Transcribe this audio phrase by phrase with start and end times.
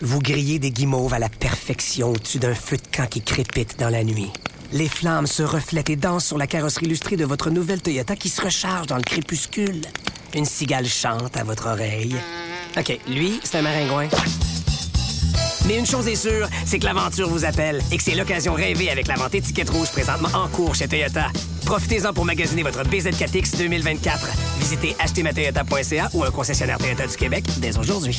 [0.00, 3.88] Vous grillez des guimauves à la perfection au-dessus d'un feu de camp qui crépite dans
[3.88, 4.30] la nuit.
[4.72, 8.28] Les flammes se reflètent et dansent sur la carrosserie illustrée de votre nouvelle Toyota qui
[8.28, 9.80] se recharge dans le crépuscule.
[10.34, 12.14] Une cigale chante à votre oreille.
[12.76, 14.08] OK, lui, c'est un maringouin.
[15.66, 18.90] Mais une chose est sûre, c'est que l'aventure vous appelle et que c'est l'occasion rêvée
[18.90, 21.26] avec la vente étiquette rouge présentement en cours chez Toyota.
[21.66, 24.28] Profitez-en pour magasiner votre BZ4X 2024.
[24.60, 28.16] Visitez achetezmatoyota.ca ou un concessionnaire Toyota du Québec dès aujourd'hui.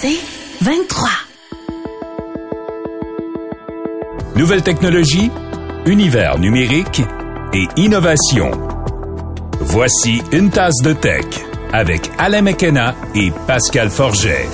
[0.00, 0.18] C'est
[0.62, 1.08] 23.
[4.36, 5.30] Nouvelle technologie,
[5.86, 7.02] univers numérique
[7.52, 8.50] et innovation.
[9.60, 11.24] Voici une tasse de tech
[11.72, 14.46] avec Alain McKenna et Pascal Forget.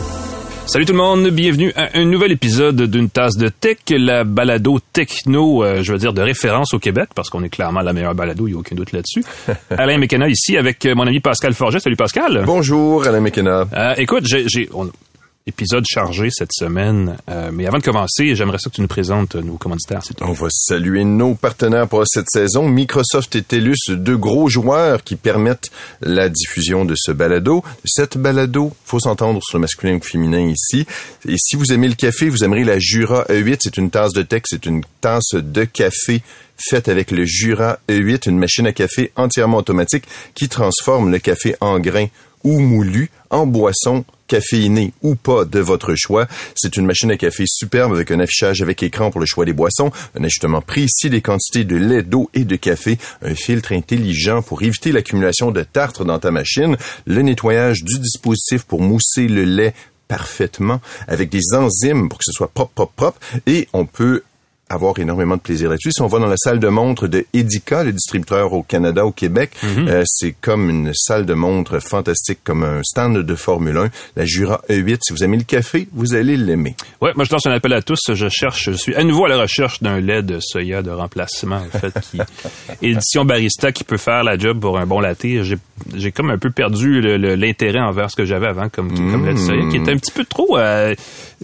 [0.66, 4.78] Salut tout le monde, bienvenue à un nouvel épisode d'une tasse de tech, la balado
[4.94, 8.14] techno, euh, je veux dire de référence au Québec, parce qu'on est clairement la meilleure
[8.14, 9.22] balado, il n'y a aucun doute là-dessus.
[9.76, 11.80] Alain McKenna ici avec mon ami Pascal Forget.
[11.80, 12.44] Salut Pascal.
[12.46, 13.66] Bonjour Alain McKenna.
[13.74, 14.90] Euh, écoute, j'ai, j'ai- on-
[15.46, 19.34] épisode chargé cette semaine, euh, mais avant de commencer, j'aimerais ça que tu nous présentes
[19.34, 20.00] nos commanditaires.
[20.22, 25.16] On va saluer nos partenaires pour cette saison, Microsoft et TELUS, deux gros joueurs qui
[25.16, 27.62] permettent la diffusion de ce balado.
[27.84, 30.86] Cette balado, faut s'entendre sur le masculin ou le féminin ici.
[31.28, 33.58] Et si vous aimez le café, vous aimerez la Jura E8.
[33.64, 36.22] C'est une tasse de texte, c'est une tasse de café
[36.56, 41.54] faite avec le Jura E8, une machine à café entièrement automatique qui transforme le café
[41.60, 42.06] en grains
[42.44, 46.26] ou moulu en boisson caféiné ou pas de votre choix.
[46.54, 49.52] C'est une machine à café superbe avec un affichage avec écran pour le choix des
[49.52, 54.42] boissons, un ajustement précis des quantités de lait, d'eau et de café, un filtre intelligent
[54.42, 59.44] pour éviter l'accumulation de tartre dans ta machine, le nettoyage du dispositif pour mousser le
[59.44, 59.74] lait
[60.08, 64.22] parfaitement avec des enzymes pour que ce soit propre, propre, propre et on peut
[64.68, 65.92] avoir énormément de plaisir là-dessus.
[65.92, 69.12] Si on va dans la salle de montre de Edica, le distributeur au Canada, au
[69.12, 73.90] Québec, euh, c'est comme une salle de montre fantastique, comme un stand de Formule 1.
[74.16, 76.76] La Jura E8, si vous aimez le café, vous allez l'aimer.
[77.00, 78.00] Ouais, moi je lance un appel à tous.
[78.12, 81.56] Je cherche, je suis à nouveau à la recherche d'un lait de soya de remplacement,
[81.58, 82.18] en fait, qui
[82.82, 85.22] édition barista qui peut faire la job pour un bon latte.
[85.22, 85.56] J'ai,
[85.94, 87.00] j'ai comme un peu perdu
[87.36, 90.12] l'intérêt envers ce que j'avais avant comme, comme lait de soya, qui était un petit
[90.12, 90.94] peu trop euh,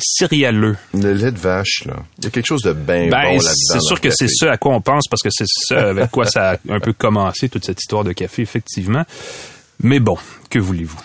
[0.01, 0.77] céréaleux.
[0.95, 1.97] Le lait de vache, là.
[2.19, 3.41] Il y a quelque chose de bien Ben, bon là-dedans.
[3.43, 6.27] c'est sûr que c'est ce à quoi on pense parce que c'est ça avec quoi
[6.27, 9.05] ça a un peu commencé toute cette histoire de café, effectivement.
[9.83, 10.17] Mais bon,
[10.51, 10.99] que voulez-vous?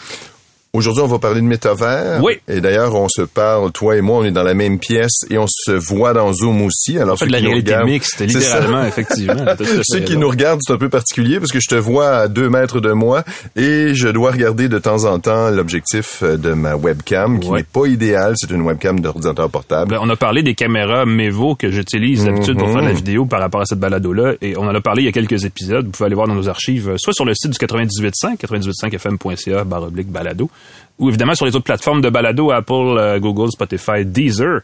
[0.76, 2.22] Aujourd'hui, on va parler de métavers.
[2.24, 2.34] Oui.
[2.48, 5.38] Et d'ailleurs, on se parle, toi et moi, on est dans la même pièce et
[5.38, 6.98] on se voit dans Zoom aussi.
[7.00, 9.46] Alors, ceux de la qui nous réalité regardent- mixte, littéralement, effectivement.
[9.84, 12.50] Ceux qui nous regardent, c'est un peu particulier parce que je te vois à deux
[12.50, 13.24] mètres de moi
[13.56, 17.60] et je dois regarder de temps en temps l'objectif euh, de ma webcam qui Ouais.
[17.60, 18.34] n'est pas idéal.
[18.36, 19.92] C'est une webcam d'ordinateur portable.
[19.92, 23.26] Ben, on a parlé des caméras Mevo que j'utilise d'habitude pour faire de la vidéo
[23.26, 24.34] par rapport à cette balado-là.
[24.42, 25.86] Et on en a parlé il y a quelques épisodes.
[25.86, 29.64] Vous pouvez aller voir dans nos archives, euh, soit sur le site du 98.5, 98.5fm.ca,
[29.64, 30.50] barre oblique balado,
[31.00, 34.62] ou évidemment sur les autres plateformes de balado, Apple, euh, Google, Spotify, Deezer,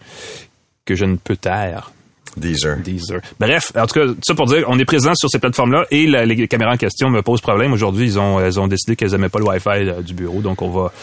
[0.86, 1.92] que je ne peux taire.
[2.38, 2.78] Deezer.
[2.78, 3.20] Deezer.
[3.40, 6.26] Bref, en tout cas, ça pour dire, on est présent sur ces plateformes-là et la-
[6.26, 7.74] les caméras en question me posent problème.
[7.74, 10.62] Aujourd'hui, ils ont, elles ont décidé qu'elles aimaient pas le Wi-Fi euh, du bureau, donc
[10.62, 10.94] on va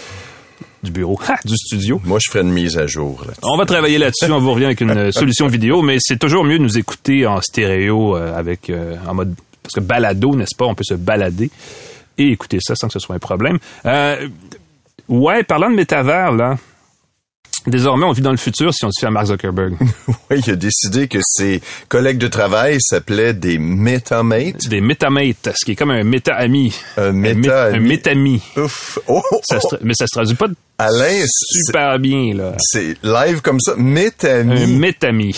[0.83, 2.01] du bureau, ha, du studio.
[2.05, 3.25] Moi, je ferai une mise à jour.
[3.27, 3.35] Là.
[3.43, 6.45] On va travailler là-dessus, on vous revient avec une euh, solution vidéo, mais c'est toujours
[6.45, 10.57] mieux de nous écouter en stéréo euh, avec euh, en mode parce que balado, n'est-ce
[10.57, 11.51] pas, on peut se balader
[12.17, 13.59] et écouter ça sans que ce soit un problème.
[13.85, 14.29] Euh,
[15.09, 16.57] ouais, parlant de métavers là,
[17.67, 19.75] désormais on vit dans le futur si on se fait à Mark Zuckerberg.
[20.31, 24.69] Oui, il a décidé que ses collègues de travail s'appelaient des metamates.
[24.69, 26.75] Des métamates, ce qui est comme un méta-ami.
[26.99, 27.77] Un mé- méta-ami.
[27.77, 28.43] Un métami.
[28.59, 28.99] Ouf.
[29.07, 32.53] Oh, Ça se tra- mais ça se traduit pas Alain, super bien là.
[32.59, 33.73] c'est live comme ça.
[33.73, 34.67] Un Métami.
[34.79, 35.35] métami.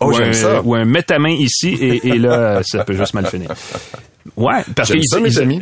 [0.00, 0.60] Oh, j'aime ça.
[0.62, 3.48] Ou un métamin ici et, et là, ça peut juste mal finir.
[4.36, 5.60] Ouais, parce J'aime qu'il ça, métami.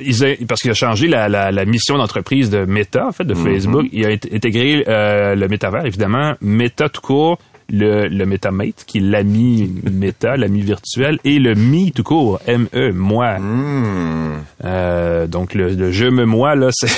[0.49, 3.45] parce qu'il a changé la, la, la mission d'entreprise de Meta, en fait, de Mhm.
[3.45, 3.87] Facebook.
[3.93, 7.39] Il a int- intégré euh, le métavers, évidemment, Meta tout court,
[7.71, 12.93] le, le MetaMate, qui est l'ami Meta, l'ami virtuel, et le Me tout court, M-E,
[12.93, 13.39] moi.
[13.39, 14.43] Hmm.
[14.65, 16.89] Euh, donc, le, le je me moi, là, c'est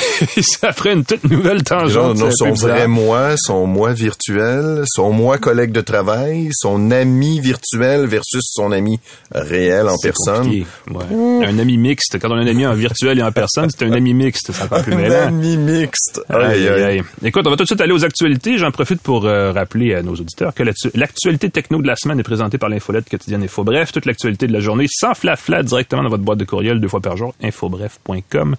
[0.43, 2.17] ça ferait une toute nouvelle Non, tangente.
[2.19, 7.41] non, peu son vrai moi, son moi virtuel, son moi collègue de travail, son ami
[7.41, 8.99] virtuel versus son ami
[9.33, 10.49] réel en personne.
[10.49, 11.47] ouais.
[11.47, 12.19] Un ami mixte.
[12.21, 14.51] Quand on a un ami en virtuel et en personne, c'est un ami mixte.
[14.83, 16.21] Plus Un ami mixte.
[16.29, 16.83] Aïe, aïe.
[16.83, 17.03] aïe.
[17.25, 18.59] Écoute, on va tout de suite aller aux actualités.
[18.59, 22.21] J'en profite pour euh, rappeler à nos auditeurs que l'actu- l'actualité techno de la semaine
[22.21, 23.93] est présentée par l'infolette quotidienne Info Bref.
[23.93, 27.01] Toute l'actualité de la journée sans flafla directement dans votre boîte de courriel deux fois
[27.01, 28.57] par jour, infobref.com.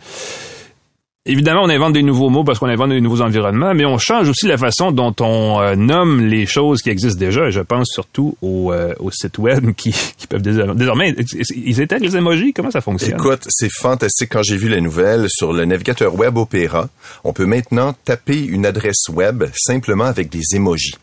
[1.25, 4.29] évidemment, on invente des nouveaux mots parce qu'on invente des nouveaux environnements, mais on change
[4.29, 7.47] aussi la façon dont on euh, nomme les choses qui existent déjà.
[7.47, 9.93] Et je pense surtout aux, euh, sites web qui,
[10.29, 11.13] peuvent désormais...
[11.55, 12.53] Ils étaient les emojis?
[12.53, 13.15] Comment ça fonctionne?
[13.19, 14.29] Écoute, c'est fantastique.
[14.31, 16.87] Quand j'ai vu les nouvelles sur le navigateur web Opera,
[17.25, 20.95] on peut maintenant taper une adresse web simplement avec des emojis.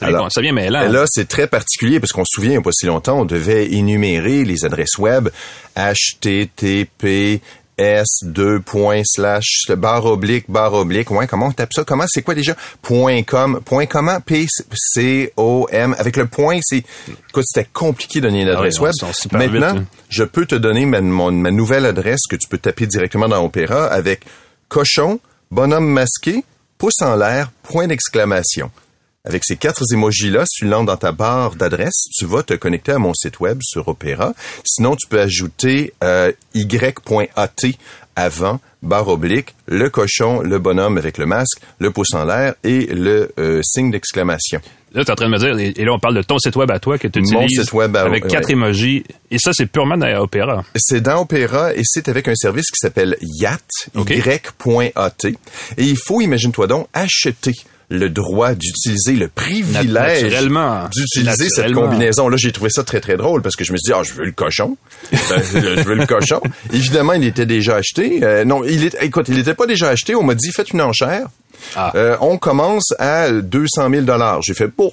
[0.00, 1.04] Alors, ça vient mais là.
[1.06, 3.72] C'est très particulier parce qu'on se souvient, il n'y a pas si longtemps, on devait
[3.72, 5.28] énumérer les adresses web.
[5.76, 7.40] HTTP
[7.80, 8.62] S 2
[9.04, 11.10] slash barre oblique barre oblique.
[11.10, 11.84] Ouais comment on tape ça?
[11.84, 12.54] Comment c'est quoi déjà?
[12.82, 13.60] Point com.
[13.64, 14.20] Point comment?
[14.20, 15.94] P C O M.
[15.98, 16.84] Avec le point c'est
[17.30, 18.92] écoute c'était compliqué de donner une ah adresse web.
[19.32, 23.42] maintenant je peux te donner ma, ma nouvelle adresse que tu peux taper directement dans
[23.42, 24.24] Opéra avec
[24.68, 25.18] cochon
[25.50, 26.44] bonhomme masqué
[26.76, 28.70] pouce en l'air point d'exclamation
[29.24, 32.92] avec ces quatre émojis-là, si tu lances dans ta barre d'adresse, tu vas te connecter
[32.92, 34.32] à mon site web sur Opera.
[34.64, 37.50] Sinon, tu peux ajouter euh, y.at
[38.16, 42.86] avant, barre oblique, le cochon, le bonhomme avec le masque, le pouce en l'air et
[42.86, 44.60] le euh, signe d'exclamation.
[44.92, 46.56] Là, tu es en train de me dire, et là, on parle de ton site
[46.56, 49.04] web à toi que tu utilises Mon site web avec quatre émojis.
[49.30, 50.64] Et ça, c'est purement dans Opera.
[50.74, 53.58] C'est dans Opera et c'est avec un service qui s'appelle YAT,
[53.94, 55.24] y.at.
[55.76, 57.54] Et il faut, imagine-toi donc, acheter
[57.90, 60.32] le droit d'utiliser le privilège
[60.94, 62.28] d'utiliser cette combinaison.
[62.28, 64.12] Là, j'ai trouvé ça très très drôle parce que je me suis dit ah je
[64.14, 64.76] veux le cochon,
[65.12, 65.18] ben,
[65.52, 66.40] je veux le cochon.
[66.72, 68.20] Évidemment, il était déjà acheté.
[68.22, 70.14] Euh, non, il est, écoute, il n'était pas déjà acheté.
[70.14, 71.26] On m'a dit faites une enchère.
[71.76, 71.92] Ah.
[71.94, 74.42] Euh, on commence à 200 000 dollars.
[74.42, 74.92] J'ai fait, bon,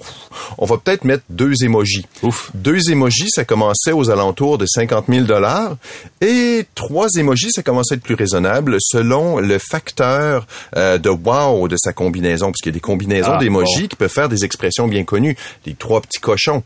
[0.58, 2.06] on va peut-être mettre deux émojis.
[2.24, 2.52] Ouf.
[2.54, 5.76] Deux émojis, ça commençait aux alentours de 50 000 dollars.
[6.22, 11.68] Et trois émojis, ça commençait à être plus raisonnable selon le facteur euh, de wow
[11.68, 12.48] de sa combinaison.
[12.48, 15.36] Parce qu'il y a des combinaisons ah, d'émojis qui peuvent faire des expressions bien connues.
[15.66, 16.64] Les trois petits cochons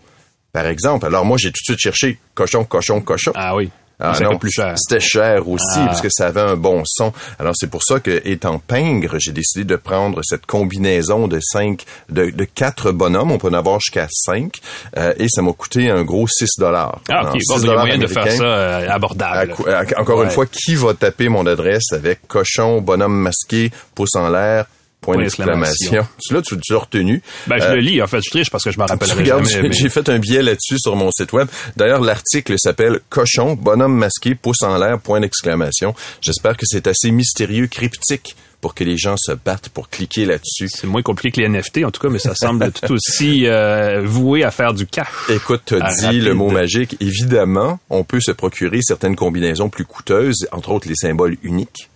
[0.53, 1.05] par exemple.
[1.05, 3.31] Alors moi, j'ai tout de suite cherché cochon, cochon, cochon.
[3.35, 3.69] Ah oui.
[4.01, 4.73] Ah plus cher.
[4.77, 5.85] C'était cher aussi ah.
[5.85, 7.13] parce que ça avait un bon son.
[7.39, 11.85] Alors c'est pour ça que étant pingre, j'ai décidé de prendre cette combinaison de cinq,
[12.09, 13.31] de, de quatre bonhommes.
[13.31, 14.59] On peut en avoir jusqu'à cinq
[14.97, 16.99] euh, et ça m'a coûté un gros 6 dollars.
[17.09, 17.39] Ah ok.
[17.47, 19.53] Bon, il y a moyen de faire ça euh, abordable.
[19.97, 24.65] encore une fois, qui va taper mon adresse avec cochon, bonhomme masqué, pouce en l'air?
[25.01, 26.05] Point d'exclamation.
[26.29, 27.23] Là, tu l'as retenu?
[27.47, 28.01] Ben, je le euh, lis.
[28.03, 29.71] En fait, je triche parce que je m'en rappelle jamais.
[29.71, 31.47] J'ai fait un billet là-dessus sur mon site web.
[31.75, 35.95] D'ailleurs, l'article s'appelle Cochon, bonhomme masqué, pouce en l'air, point d'exclamation.
[36.21, 40.69] J'espère que c'est assez mystérieux, cryptique pour que les gens se battent pour cliquer là-dessus.
[40.69, 44.01] C'est moins compliqué que les NFT, en tout cas, mais ça semble tout aussi euh,
[44.03, 45.07] voué à faire du cash.
[45.29, 46.95] Écoute, tu dit le mot magique.
[46.99, 51.89] Évidemment, on peut se procurer certaines combinaisons plus coûteuses, entre autres les symboles uniques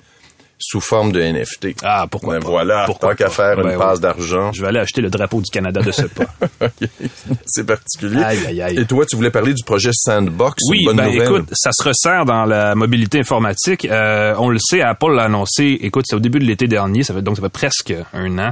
[0.57, 1.75] sous forme de NFT.
[1.83, 2.49] Ah, pourquoi ben pas?
[2.49, 4.51] Voilà, pourquoi tant qu'à faire une base ben d'argent.
[4.53, 6.25] Je vais aller acheter le drapeau du Canada de ce pas.
[7.45, 8.21] C'est particulier.
[8.75, 10.55] Et toi, tu voulais parler du projet Sandbox.
[10.69, 13.85] Oui, ben écoute, ça se resserre dans la mobilité informatique.
[13.85, 17.13] Euh, on le sait, Apple l'a annoncé, écoute, c'est au début de l'été dernier, ça
[17.13, 18.51] fait, donc ça fait presque un an,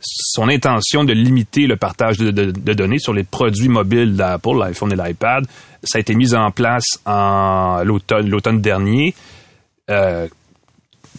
[0.00, 2.30] son intention de limiter le partage de,
[2.72, 5.46] données sur les produits mobiles d'Apple, l'iPhone et l'iPad.
[5.84, 9.14] Ça a été mis en place en l'automne dernier.
[9.90, 10.28] Euh,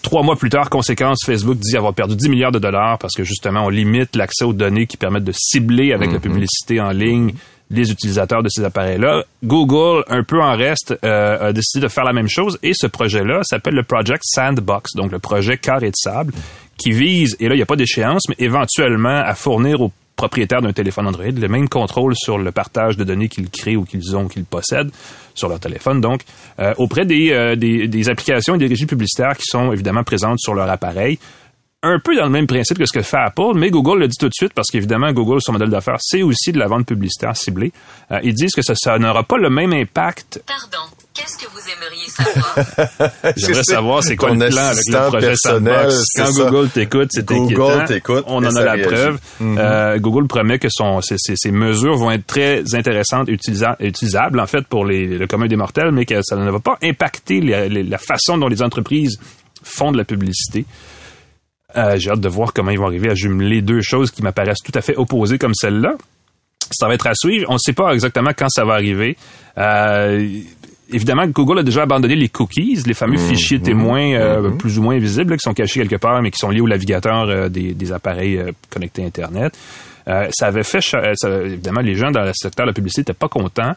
[0.03, 3.23] Trois mois plus tard, conséquence, Facebook dit avoir perdu 10 milliards de dollars parce que
[3.23, 6.21] justement, on limite l'accès aux données qui permettent de cibler avec la mhm.
[6.21, 7.33] publicité en ligne
[7.71, 9.23] les utilisateurs de ces appareils-là.
[9.43, 12.85] Google, un peu en reste, euh, a décidé de faire la même chose et ce
[12.85, 16.33] projet-là s'appelle le Project Sandbox, donc le projet carré de sable,
[16.77, 19.91] qui vise, et là, il n'y a pas d'échéance, mais éventuellement à fournir aux
[20.23, 23.83] propriétaires d'un téléphone Android le même contrôle sur le partage de données qu'ils créent ou
[23.83, 24.91] qu'ils ont, qu'ils possèdent
[25.35, 26.21] sur leur téléphone, donc
[26.59, 30.39] euh, auprès des, euh, des, des, applications et des régies publicitaires qui sont évidemment présentes
[30.39, 31.19] sur leur appareil.
[31.81, 34.15] Un peu dans le même principe que ce que fait Apple, mais Google le dit
[34.17, 37.35] tout de suite parce qu'évidemment, Google, son modèle d'affaires, c'est aussi de la vente publicitaire
[37.35, 37.73] ciblée.
[38.11, 40.41] Euh, ils disent que ça, ça n'aura pas le même impact.
[40.47, 40.87] Pardon.
[41.13, 43.33] Qu'est-ce que vous aimeriez savoir?
[43.37, 46.03] J'aimerais savoir c'est quoi le plan avec le projet Sandbox.
[46.15, 48.23] Quand Google t'écoute, c'est Google t'écoute.
[48.27, 49.19] On en a la preuve.
[49.41, 49.57] Mm-hmm.
[49.59, 53.33] euh, Google promet que son, ces, ces, mesures vont être très intéressantes et
[53.79, 56.77] utilisables, en fait, pour les, le commun des mortels, mais que ça ne va pas
[56.81, 59.19] impacter la façon dont les entreprises
[59.63, 60.65] font de la publicité.
[61.75, 64.61] Euh, J'ai hâte de voir comment ils vont arriver à jumeler deux choses qui m'apparaissent
[64.63, 65.95] tout à fait opposées comme celle-là.
[66.71, 67.45] Ça va être à suivre.
[67.49, 69.17] On ne sait pas exactement quand ça va arriver.
[69.57, 70.27] Euh,
[70.91, 74.57] évidemment, Google a déjà abandonné les cookies, les fameux mmh, fichiers mmh, témoins euh, mmh.
[74.57, 77.29] plus ou moins visibles, qui sont cachés quelque part, mais qui sont liés au navigateur
[77.29, 79.57] euh, des, appareils euh, connectés Internet.
[80.05, 80.79] ça avait fait,
[81.45, 83.73] évidemment, les gens dans le secteur de la publicité n'étaient pas contents.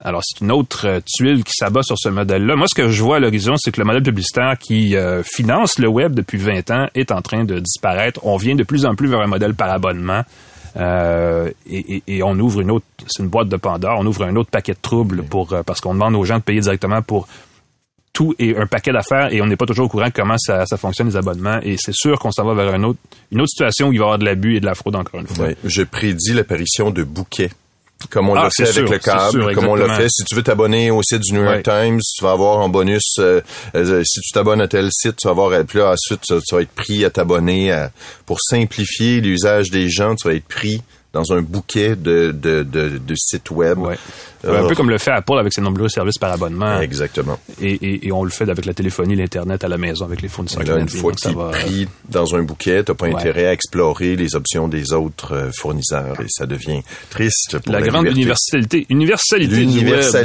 [0.00, 2.54] Alors, c'est une autre tuile qui s'abat sur ce modèle-là.
[2.54, 5.88] Moi, ce que je vois à l'horizon, c'est que le modèle publicitaire qui finance le
[5.88, 8.20] web depuis 20 ans est en train de disparaître.
[8.24, 10.22] On vient de plus en plus vers un modèle par abonnement.
[10.78, 14.50] Euh, et, on ouvre une autre, c'est une boîte de Pandore, on ouvre un autre
[14.50, 17.26] paquet de troubles pour euh, parce qu'on demande aux gens de payer directement pour
[18.12, 20.76] tout est un paquet d'affaires et on n'est pas toujours au courant comment ça, ça
[20.76, 21.60] fonctionne les abonnements.
[21.62, 22.98] Et c'est sûr qu'on s'en va vers un autre,
[23.30, 25.20] une autre situation où il va y avoir de l'abus et de la fraude encore
[25.20, 25.46] une fois.
[25.46, 27.50] Oui, je prédis l'apparition de bouquets.
[28.10, 30.08] Comme on Ah, l'a fait avec le câble, sûr, comme on l'a fait.
[30.08, 31.84] Si tu veux t'abonner au site du New York Ouais.
[31.90, 33.02] Times, tu vas avoir en bonus.
[33.18, 33.40] euh,
[33.74, 35.64] euh, si tu t'abonnes à tel site, tu vas avoir.
[35.66, 37.70] Puis là, ensuite, tu, tu vas être pris à t'abonner.
[37.72, 37.90] à-
[38.24, 42.98] Pour simplifier l'usage des gens, tu vas être pris dans un bouquet de, de, de,
[42.98, 43.78] de sites web.
[43.78, 43.96] Ouais.
[44.44, 46.80] Euh, un peu comme le fait Apple avec ses nombreux services par abonnement.
[46.80, 47.38] Exactement.
[47.60, 50.28] Et, et, et on le fait avec la téléphonie, l'Internet à la maison, avec les
[50.28, 53.14] fournisseurs là, une fois tu va- pris dans un bouquet, tu pas Ouais.
[53.14, 57.80] intérêt à explorer les options des autres euh, fournisseurs et ça devient triste pour la,
[57.80, 58.20] la, grande liberté.
[58.20, 60.20] universalité, universalité du web c'est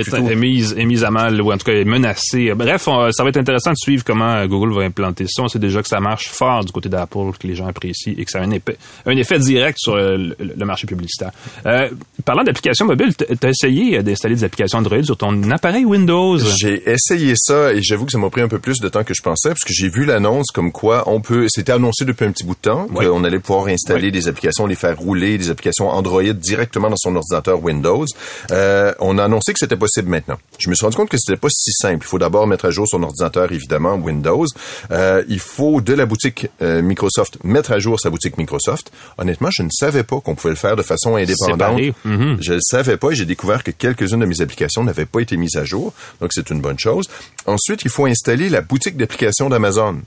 [0.00, 2.52] est, plutôt- est mise, est mise à mal ou en tout cas est menacée.
[2.56, 5.42] Bref, on- ça va être intéressant de suivre comment euh, Google va implanter ça.
[5.42, 8.24] On sait déjà que ça marche fort du côté d'Apple, que les gens apprécient et
[8.24, 11.30] que ça a un, épais- un effet direct sur euh, le, le marché publicitaire.
[11.66, 11.88] Euh,
[12.24, 16.38] parlant d'applications mobiles, t- t'as essayé euh, d'installer des applications Android sur ton appareil Windows?
[16.38, 19.14] J'ai essayé ça et j'avoue que ça m'a pris un peu plus de temps que
[19.14, 22.32] je pensais parce que j'ai vu l'annonce comme quoi on peut, c'était annoncé depuis un
[22.32, 23.06] petit bout de temps Oui.
[23.06, 24.12] qu'on allait pouvoir installer Oui.
[24.12, 28.04] des applications, les faire rouler, des applications Android directement dans son ordinateur Windows.
[28.50, 30.38] Euh, on a annoncé que c'était possible maintenant.
[30.58, 32.04] Je me suis rendu compte que c'était pas si simple.
[32.04, 34.46] Il faut d'abord mettre à jour son ordinateur évidemment Windows.
[34.90, 38.92] Euh, il faut de la boutique euh, Microsoft mettre à jour sa boutique Microsoft.
[39.18, 41.80] Honnêtement, je ne savais pas qu'on pouvait le faire de façon indépendante.
[42.04, 42.38] Mhm.
[42.40, 45.36] Je ne savais pas et j'ai découvert que quelques-unes de mes applications n'avaient pas été
[45.36, 45.92] mises à jour.
[46.20, 47.08] Donc, c'est une bonne chose.
[47.46, 50.00] Ensuite, il faut installer la boutique d'applications d'Amazon.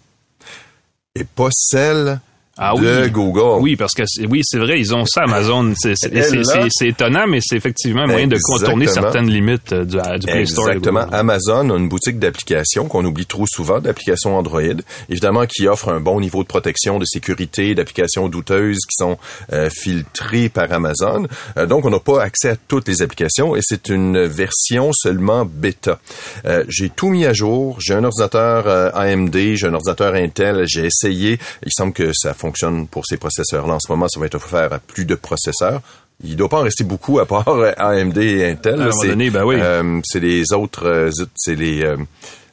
[1.16, 2.20] Et pas celle
[2.58, 3.12] Ah de oui.
[3.12, 3.62] Google.
[3.62, 5.74] Oui, parce que oui, c'est vrai, ils ont ça Amazon.
[5.76, 10.46] C'est étonnant, mais c'est effectivement un moyen de contourner certaines limites euh, du, du Play
[10.46, 10.70] Store.
[10.70, 11.06] Exactement.
[11.12, 14.62] Amazon a une boutique d'applications qu'on oublie trop souvent, d'applications Android,
[15.10, 19.18] évidemment qui offre un bon niveau de protection, de sécurité, d'applications douteuses qui sont
[19.52, 21.28] euh, filtrées par Amazon.
[21.58, 25.44] Euh, donc, on n'a pas accès à toutes les applications et c'est une version seulement
[25.44, 26.00] bêta.
[26.46, 27.82] Euh, j'ai tout mis à jour.
[27.82, 30.64] J'ai un ordinateur euh, AMD, j'ai un ordinateur Intel.
[30.68, 31.38] J'ai essayé.
[31.66, 32.45] Il semble que ça fonctionne
[32.90, 33.76] pour ces processeurs-là.
[33.76, 35.82] En ce moment, ça va être offert à plus de processeurs.
[36.24, 38.82] Il doit pas en rester beaucoup à part euh, AMD et Intel.
[38.82, 39.56] À un C'est- donné, ben oui.
[39.60, 41.98] euh, c'est les autres, euh, c'est les euh,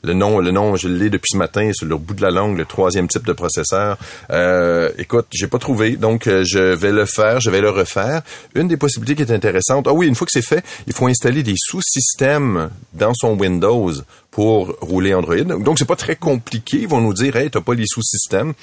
[0.05, 2.59] le nom, le nom, je l'ai depuis ce matin sur le bout de la langue,
[2.59, 3.97] le troisième type de processeur.
[4.33, 8.23] Euh, écoute, j'ai pas trouvé, donc je vais le faire, je vais le refaire.
[8.57, 11.07] Une des possibilités qui est intéressante, ah oui, une fois que c'est fait, il faut
[11.07, 13.93] installer des sous-systèmes dans son Windows
[14.33, 15.37] pour rouler Android.
[15.37, 16.79] Donc c'est pas très compliqué.
[16.81, 18.55] Ils vont nous dire, hey, t'as pas les sous-systèmes.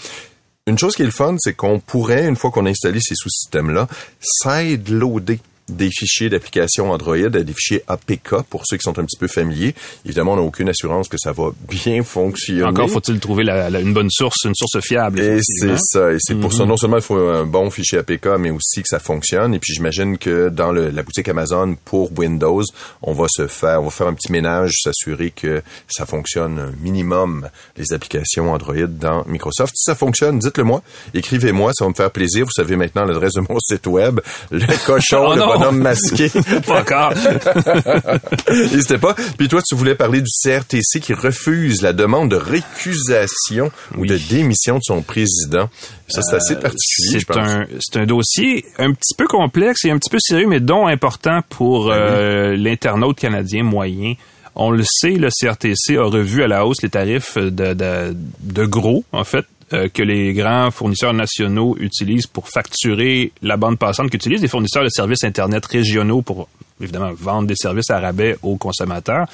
[0.70, 3.16] Une chose qui est le fun, c'est qu'on pourrait, une fois qu'on a installé ces
[3.16, 3.88] sous-systèmes-là,
[4.22, 9.18] sideloader des fichiers d'application Android à des fichiers APK pour ceux qui sont un petit
[9.18, 9.74] peu familiers.
[10.06, 12.64] Évidemment, on n'a aucune assurance que ça va bien fonctionner.
[12.64, 15.20] Encore faut-il trouver la- la- une bonne source, une source fiable.
[15.20, 16.12] Et c'est ça.
[16.12, 16.70] Et c'est pour ça, Mhm.
[16.70, 19.54] non seulement il faut un bon fichier APK, mais aussi que ça fonctionne.
[19.54, 22.64] Et puis j'imagine que dans le- la boutique Amazon pour Windows,
[23.02, 26.72] on va se faire, on va faire un petit ménage, s'assurer que ça fonctionne un
[26.82, 27.48] minimum
[27.78, 29.74] les applications Android dans Microsoft.
[29.76, 30.82] Si ça fonctionne, dites-le moi.
[31.14, 32.46] Écrivez-moi, ça va me faire plaisir.
[32.46, 34.20] Vous savez maintenant l'adresse de mon site web,
[34.52, 35.66] le cochon, Oh le non!
[35.72, 36.30] bonhomme masqué.
[36.68, 37.14] Pas encore.
[38.50, 39.16] N'hésitez pas.
[39.38, 44.18] Puis toi, tu voulais parler du CRTC qui refuse la demande de récusation ou de
[44.30, 45.70] démission de son président.
[46.08, 47.38] Ça, c'est assez particulier, je C'est pense.
[47.38, 50.88] un, c'est un dossier un petit peu complexe et un petit peu sérieux, mais dont
[50.88, 54.14] important pour Ben euh, l'internaute canadien moyen.
[54.56, 58.66] On le sait, le CRTC a revu à la hausse les tarifs de, de, de
[58.66, 64.10] gros, en fait, euh, que les grands fournisseurs nationaux utilisent pour facturer la bande passante
[64.10, 66.48] qu'utilisent les fournisseurs de services Internet régionaux pour,
[66.82, 69.28] évidemment, vendre des services à rabais aux consommateurs.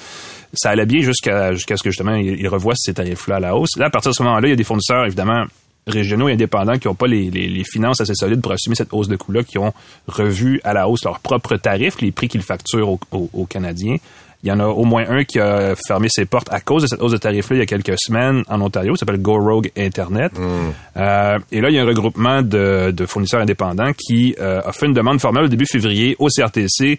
[0.52, 3.76] Ça allait bien jusqu'à jusqu'à ce que, justement, ils, revoient ces tarifs-là à la hausse.
[3.76, 5.44] Là, à partir de ce moment-là, il y a des fournisseurs, évidemment,
[5.86, 8.92] régionaux et indépendants qui n'ont pas les, les, les finances assez solides pour assumer cette
[8.92, 9.72] hausse de coûts-là, qui ont
[10.08, 13.00] revu à la hausse leurs propres tarifs, les prix qu'ils facturent aux-
[13.32, 13.96] aux Canadiens.
[14.46, 16.86] Il y en a au moins un qui a fermé ses portes à cause de
[16.86, 18.94] cette hausse de tarifs-là il y a quelques semaines en Ontario.
[18.94, 20.30] Ça s'appelle Go Rogue Internet.
[20.96, 24.70] Euh, et là, il y a un regroupement de, de fournisseurs indépendants qui euh, a
[24.70, 26.96] fait une demande formelle au début février au CRTC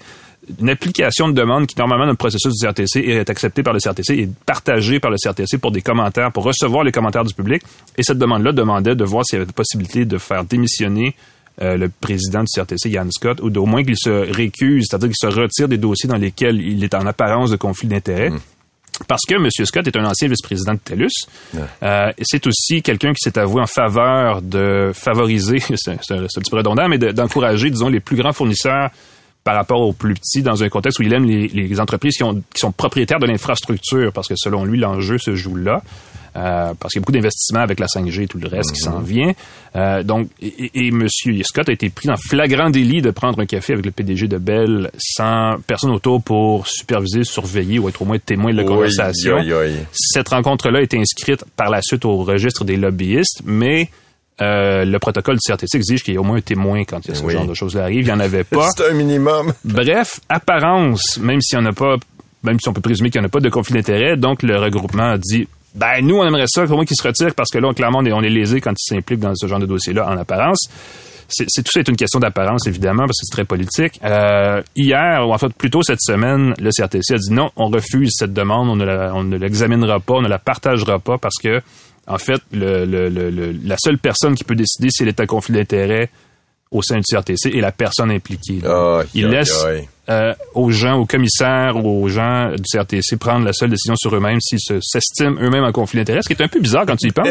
[0.59, 3.79] une application de demande qui, normalement, dans le processus du CRTC, est acceptée par le
[3.79, 7.63] CRTC et partagée par le CRTC pour des commentaires, pour recevoir les commentaires du public.
[7.97, 11.15] Et cette demande-là demandait de voir s'il y avait possibilité de faire démissionner
[11.61, 15.29] euh, le président du CRTC, Yann Scott, ou d'au moins qu'il se récuse, c'est-à-dire qu'il
[15.29, 18.31] se retire des dossiers dans lesquels il est en apparence de conflit d'intérêts.
[19.07, 19.49] Parce que M.
[19.49, 21.27] Scott est un ancien vice-président de TELUS.
[21.83, 26.57] Euh, c'est aussi quelqu'un qui s'est avoué en faveur de favoriser, c'est un, petit peu
[26.57, 28.89] redondant, mais de- d'encourager, disons, les plus grands fournisseurs
[29.43, 32.23] par rapport aux plus petits dans un contexte où il aime les, les entreprises qui,
[32.23, 35.81] ont, qui sont propriétaires de l'infrastructure, parce que selon lui, l'enjeu se joue là.
[36.37, 38.79] Euh, parce qu'il y a beaucoup d'investissements avec la 5G et tout le reste qui
[38.79, 39.33] s'en vient.
[39.75, 41.07] Euh, donc, et, et, M.
[41.41, 44.37] Scott a été pris dans flagrant délit de prendre un café avec le PDG de
[44.37, 49.37] Bell sans personne autour pour superviser, surveiller ou être au moins témoin de la conversation.
[49.93, 53.89] Cette rencontre-là est inscrite par la suite au registre des lobbyistes, mais
[54.39, 57.29] euh, le protocole du CRTC exige qu'il y ait au moins un témoin quand ce
[57.29, 58.01] genre de choses arrivent.
[58.01, 58.69] Il n'y en avait pas.
[58.77, 59.53] C'est un minimum.
[59.65, 61.95] Bref, apparence, même en a pas,
[62.43, 64.57] même si on peut présumer qu'il n'y en a pas de conflit d'intérêt, donc le
[64.59, 67.59] regroupement a dit ben nous on aimerait ça, au moins qu'il se retire parce que
[67.59, 70.09] là clairement on est, on est lésé quand il s'implique dans ce genre de dossier-là
[70.09, 70.67] en apparence.
[71.29, 73.99] C'est, tout ça une question d'apparence évidemment parce que c'est très politique.
[74.03, 78.11] Euh, hier ou en fait plutôt cette semaine, le CRTC a dit non, on refuse
[78.17, 81.61] cette demande, on ne, on ne l'examinera pas, on ne la partagera pas parce que
[82.07, 85.27] en fait, le, le, le, la seule personne qui peut décider si elle est à
[85.27, 86.09] conflit d'intérêt
[86.71, 88.59] au sein du CRTC est la personne impliquée.
[89.13, 89.65] Il laisse
[90.09, 94.39] euh, aux gens, aux commissaires, aux gens du CRTC prendre la seule décision sur eux-mêmes
[94.41, 97.11] s'ils s'estiment eux-mêmes en conflit d'intérêt, ce qui est un peu bizarre quand tu y
[97.11, 97.27] penses.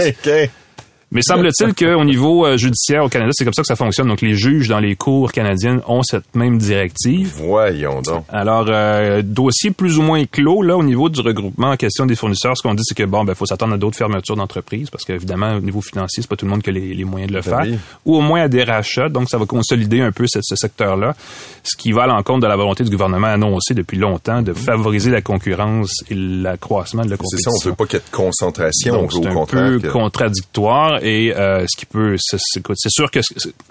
[1.12, 4.08] Mais semble-t-il qu'au niveau euh, judiciaire au Canada, c'est comme ça que ça fonctionne.
[4.08, 7.32] Donc, les juges dans les cours canadiennes ont cette même directive.
[7.36, 8.24] Voyons donc.
[8.28, 12.16] Alors, euh, dossier plus ou moins clos, là, au niveau du regroupement en question des
[12.16, 15.04] fournisseurs, ce qu'on dit, c'est que, bon, ben, faut s'attendre à d'autres fermetures d'entreprises, parce
[15.04, 17.42] qu'évidemment, au niveau financier, c'est pas tout le monde qui a les, moyens de le
[17.42, 17.78] ben faire.
[18.04, 19.08] Ou au moins à des rachats.
[19.08, 21.14] Donc, ça va consolider un peu ce, secteur-là.
[21.62, 25.10] Ce qui va à l'encontre de la volonté du gouvernement annoncé depuis longtemps de favoriser
[25.10, 27.52] la concurrence et l'accroissement de la compétition.
[27.52, 28.94] C'est ça, on veut pas qu'il y ait de concentration.
[28.94, 29.44] Donc, c'est un
[29.78, 33.20] peu contradictoire et euh, ce qui peut, c'est sûr que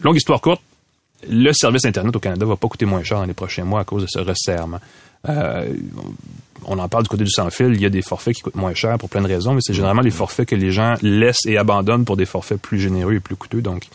[0.04, 0.62] longue histoire courte,
[1.30, 3.84] le service internet au Canada va pas coûter moins cher dans les prochains mois à
[3.84, 4.80] cause de ce resserrement.
[5.28, 5.74] Euh,
[6.66, 8.74] on en parle du côté du sans-fil, il y a des forfaits qui coûtent moins
[8.74, 11.58] cher pour plein de raisons, mais c'est généralement les forfaits que les gens laissent et
[11.58, 13.62] abandonnent pour des forfaits plus généreux et plus coûteux.
[13.62, 13.88] Donc,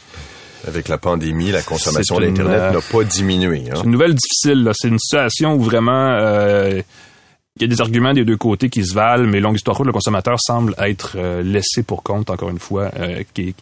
[0.66, 3.64] avec la pandémie, la consommation d'Internet euh, n'a pas diminué.
[3.70, 3.74] Hein?
[3.76, 4.70] C'est une nouvelle difficile.
[4.74, 6.16] C'est une situation où vraiment
[7.56, 9.86] il y a des arguments des deux côtés qui se valent, mais longue histoire courte,
[9.86, 13.54] le consommateur semble être euh, laissé pour compte, encore une fois, euh, qui,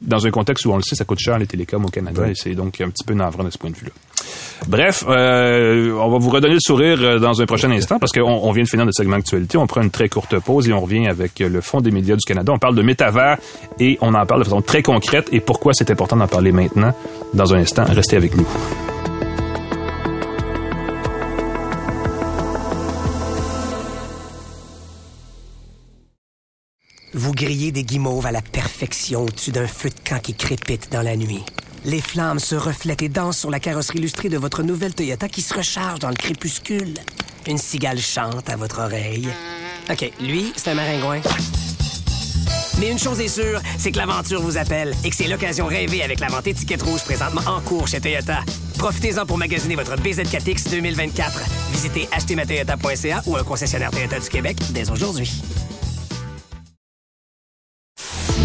[0.00, 2.34] dans un contexte où on le sait, ça coûte cher les télécoms au Canada, et
[2.34, 3.92] c'est donc un petit peu navrant de ce point de vue-là.
[4.66, 8.52] Bref, euh, on va vous redonner le sourire dans un prochain instant parce qu'on on
[8.52, 9.58] vient de finir notre segment actualité.
[9.58, 12.24] On prend une très courte pause et on revient avec le Fonds des médias du
[12.24, 12.52] Canada.
[12.52, 13.36] On parle de métavers
[13.78, 16.94] et on en parle de façon très concrète et pourquoi c'est important d'en parler maintenant.
[17.34, 18.46] Dans un instant, restez avec nous.
[27.16, 31.00] Vous grillez des guimauves à la perfection au-dessus d'un feu de camp qui crépite dans
[31.00, 31.42] la nuit.
[31.86, 35.40] Les flammes se reflètent et dansent sur la carrosserie illustrée de votre nouvelle Toyota qui
[35.40, 36.92] se recharge dans le crépuscule.
[37.46, 39.30] Une cigale chante à votre oreille.
[39.90, 41.22] OK, lui, c'est un maringouin.
[42.80, 46.02] Mais une chose est sûre, c'est que l'aventure vous appelle et que c'est l'occasion rêvée
[46.02, 48.40] avec la vente étiquette rouge présentement en cours chez Toyota.
[48.76, 51.40] Profitez-en pour magasiner votre BZ4X 2024.
[51.72, 55.32] Visitez achetezmatoyota.ca ou un concessionnaire Toyota du Québec dès aujourd'hui.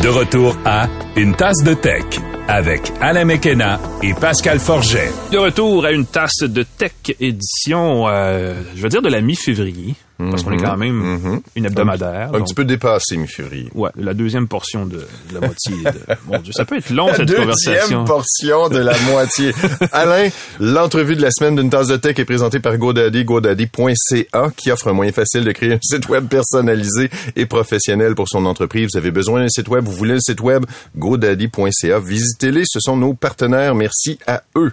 [0.02, 2.04] De retour à Une tasse de tech
[2.48, 5.12] avec Alain Mekena et Pascal Forget.
[5.32, 9.94] De retour à Une tasse de tech édition, euh, je veux dire de la mi-février
[10.30, 11.42] parce qu'on est quand même mhm.
[11.56, 12.32] une hebdomadaire.
[12.34, 13.70] Un, petit peu dépassé mi-février.
[13.74, 15.76] Ouais, la deuxième portion de, la moitié.
[15.84, 17.72] De, mon Dieu, ça peut être long cette conversation.
[17.72, 19.54] La deuxième portion de la moitié.
[19.92, 20.30] Alain,
[20.60, 24.88] l'entrevue de la semaine d'une tasse de tech est présentée par GoDaddy, godaddy.ca, qui offre
[24.88, 28.90] un moyen facile de créer un site web personnalisé et professionnel pour son entreprise.
[28.94, 30.66] Vous avez besoin d'un site web, vous voulez le site web,
[30.98, 32.00] godaddy.ca.
[32.00, 33.76] Visitez-les, ce sont nos partenaires.
[33.76, 34.72] Merci à eux.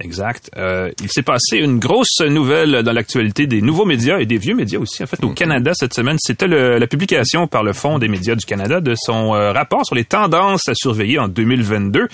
[0.00, 0.48] Exact.
[0.56, 4.54] Euh, il s'est passé une grosse nouvelle dans l'actualité des nouveaux médias et des vieux
[4.54, 5.02] médias aussi.
[5.02, 5.34] En fait, au mhm.
[5.34, 9.34] Canada cette semaine, c'était la publication par le Fonds des médias du Canada de son
[9.34, 12.06] euh, rapport sur les tendances à surveiller en 2022.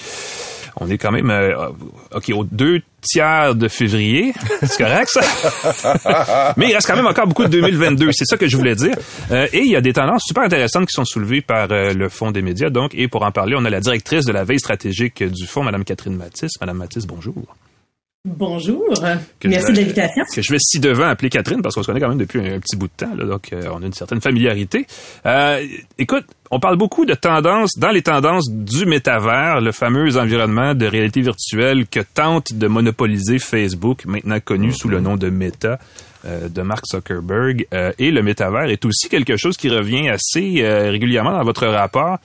[0.77, 1.69] On est quand même euh,
[2.15, 6.55] ok au deux tiers de février, c'est correct ça?
[6.57, 8.13] Mais il reste quand même encore beaucoup de 2022.
[8.13, 8.97] C'est ça que je voulais dire.
[9.31, 12.31] Euh, et il y a des tendances super intéressantes qui sont soulevées par le Fonds
[12.31, 12.71] des médias.
[12.71, 15.65] Donc, et pour en parler, on a la directrice de la veille stratégique du Fonds,
[15.65, 16.53] Madame Catherine Matisse.
[16.63, 17.45] Madame Matisse, bonjour.
[18.27, 18.83] Bonjour.
[19.45, 20.25] Merci de l'invitation.
[20.35, 22.59] Que je vais si devant appeler Catherine parce qu'on se connaît quand même depuis un,
[22.59, 24.87] petit bout de temps, là, donc euh, on a une certaine familiarité.
[25.27, 25.63] Euh,
[25.99, 30.87] écoute, on parle beaucoup de tendances, dans les tendances du métavers, le fameux environnement de
[30.87, 35.79] réalité virtuelle que tente de monopoliser Facebook, maintenant connu sous le nom de Meta
[36.25, 37.67] euh, de Mark Zuckerberg.
[37.99, 42.21] et le métavers est aussi quelque chose qui revient assez régulièrement dans votre rapport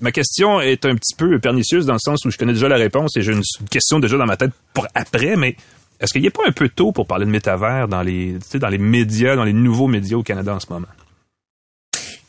[0.00, 2.76] ma question est un petit peu pernicieuse dans le sens où je connais déjà la
[2.76, 5.56] réponse et j'ai une question déjà dans ma tête pour après, mais
[6.00, 8.78] est-ce qu'il a pas un peu tôt pour parler de métavers dans les, dans les
[8.78, 10.86] médias, dans les nouveaux médias au Canada en ce moment?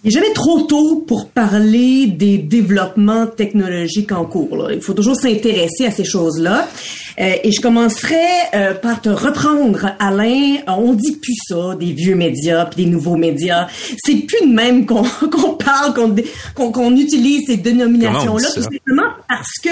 [0.03, 4.71] Il n'est jamais trop tôt pour parler des développements technologiques en cours.
[4.71, 6.69] Il faut toujours s'intéresser à ces choses-là.
[7.19, 8.15] Euh, et je commencerai
[8.53, 10.57] euh, par te reprendre, Alain.
[10.67, 13.67] On dit plus ça, des vieux médias puis des nouveaux médias.
[14.03, 19.53] C'est plus de même qu'on qu'on parle, qu'on qu'on utilise ces dénominations-là, tout simplement parce
[19.63, 19.69] que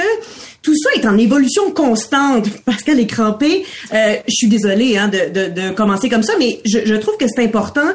[0.62, 2.50] tout ça est en évolution constante.
[2.66, 3.64] Pascal est crampé.
[3.94, 7.16] Euh, je suis désolée hein, de, de, de, commencer comme ça, mais je, je trouve
[7.18, 7.88] que c'est important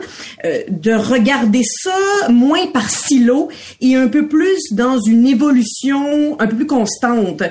[0.44, 1.90] euh, de regarder ça
[2.30, 3.48] moins par silo
[3.82, 7.42] et un peu plus dans une évolution un peu plus constante.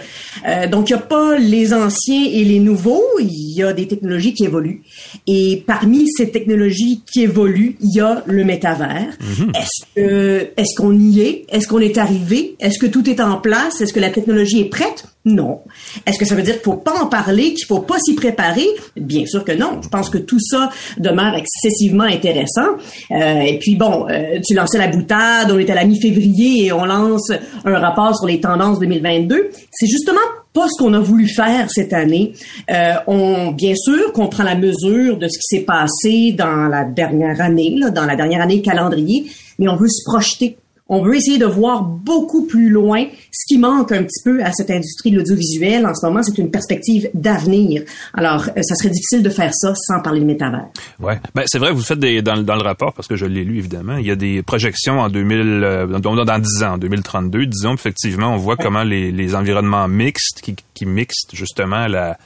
[0.47, 3.87] Euh, donc, il n'y a pas les anciens et les nouveaux, il y a des
[3.87, 4.81] technologies qui évoluent.
[5.27, 9.17] Et parmi ces technologies qui évoluent, il y a le métavers.
[9.55, 11.45] Est-ce que est-ce qu'on y est?
[11.49, 12.55] Est-ce qu'on est arrivé?
[12.59, 13.81] Est-ce que tout est en place?
[13.81, 15.05] Est-ce que la technologie est prête?
[15.23, 15.61] Non.
[16.07, 18.65] Est-ce que ça veut dire qu'il faut pas en parler, qu'il faut pas s'y préparer?
[18.95, 19.79] Bien sûr que non.
[19.81, 22.77] Je pense que tout ça demeure excessivement intéressant.
[23.11, 26.71] Euh, et puis bon, euh, tu lançais la boutade, on est à la mi-février et
[26.71, 27.31] on lance
[27.65, 29.51] un rapport sur les tendances 2022.
[29.71, 30.19] C'est justement
[30.53, 32.33] pas ce qu'on a voulu faire cette année.
[32.71, 36.83] Euh, on, bien sûr, qu'on prend la mesure de ce qui s'est passé dans la
[36.83, 39.27] dernière année, là, dans la dernière année calendrier,
[39.59, 40.57] mais on veut se projeter
[40.91, 43.05] on veut essayer de voir beaucoup plus loin.
[43.31, 46.37] Ce qui manque un petit peu à cette industrie de l'audiovisuel en ce moment, c'est
[46.37, 47.83] une perspective d'avenir.
[48.13, 50.67] Alors, euh, ça serait difficile de faire ça sans parler de métavers.
[50.99, 53.45] Ouais, ben c'est vrai, vous faites des dans, dans le rapport parce que je l'ai
[53.45, 53.95] lu évidemment.
[53.95, 57.73] Il y a des projections en 2000, euh, dans, dans 10 ans, en 2032, disons.
[57.73, 62.17] Effectivement, on voit comment les, les environnements mixtes qui, qui mixent justement la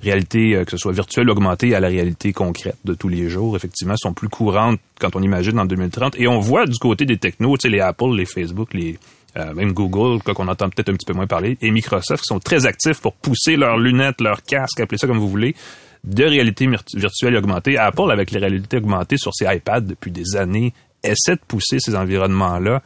[0.00, 3.56] réalité, euh, que ce soit virtuelle, augmentée, à la réalité concrète de tous les jours,
[3.56, 6.14] effectivement, sont plus courantes quand on imagine en 2030.
[6.20, 8.98] Et on voit du côté des technos, tu sais, les Apple, les Facebook, les
[9.36, 12.38] euh, même Google, qu'on entend peut-être un petit peu moins parler, et Microsoft qui sont
[12.38, 15.56] très actifs pour pousser leurs lunettes, leurs casques, appelez ça comme vous voulez,
[16.04, 17.76] de réalité virtuelle et augmentée.
[17.76, 20.72] Apple, avec les réalités augmentées sur ses iPads depuis des années,
[21.02, 22.80] essaie de pousser ces environnements-là.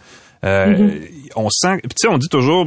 [0.45, 1.01] Euh.
[1.37, 2.67] On sent, tu sais, on dit toujours,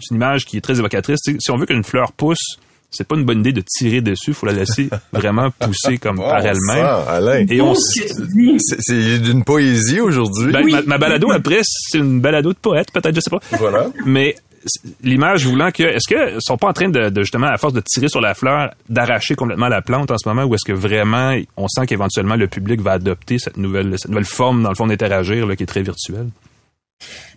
[0.00, 2.58] c'est une image qui est très évocatrice, si on veut qu'une fleur pousse,
[2.90, 4.32] c'est pas une bonne idée de tirer dessus.
[4.32, 7.46] Faut la laisser vraiment pousser comme par elle-même.
[7.50, 10.52] Et on, c'est d'une poésie aujourd'hui.
[10.52, 13.40] Ben, ma, ma, balado après, c'est une balado de poète, peut-être, je sais pas.
[13.58, 13.88] Voilà.
[14.06, 14.36] Mais
[15.02, 17.80] l'image voulant que, est-ce que sont pas en train de, de, justement, à force de
[17.80, 21.36] tirer sur la fleur, d'arracher complètement la plante en ce moment, ou est-ce que vraiment,
[21.56, 24.86] on sent qu'éventuellement le public va adopter cette nouvelle, cette nouvelle forme, dans le fond,
[24.86, 26.28] d'interagir, qui est très virtuelle?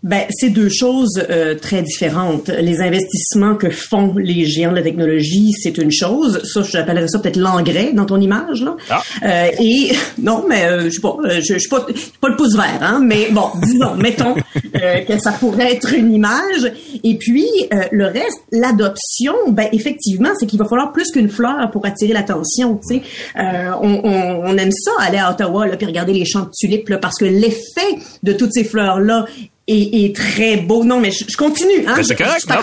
[0.04, 2.50] Ben, c'est deux choses euh, très différentes.
[2.50, 6.41] Les investissements que font les géants de la technologie, c'est une chose.
[6.43, 8.76] Ça, j'appellerais ça peut-être l'engrais dans ton image, là.
[8.89, 9.04] Ah.
[9.24, 11.86] Euh, et non, mais euh, je sais pas, je, je suis pas,
[12.19, 13.00] pas le pouce vert, hein.
[13.04, 16.71] Mais bon, disons, mettons que ça pourrait être une image.
[17.04, 17.47] Et puis
[17.91, 22.80] le reste, l'adoption, ben effectivement, c'est qu'il va falloir plus qu'une fleur pour attirer l'attention.
[22.88, 23.02] Tu sais,
[23.36, 26.89] on, on, on, aime ça aller à Ottawa là, puis regarder les champs de tulipes
[26.89, 29.26] là, parce que l'effet de toutes ces fleurs là
[29.71, 30.84] est, très beau.
[30.84, 31.86] Non, mais je, continue.
[31.88, 31.95] Hein?
[32.03, 32.45] c'est correct.
[32.47, 32.55] ça,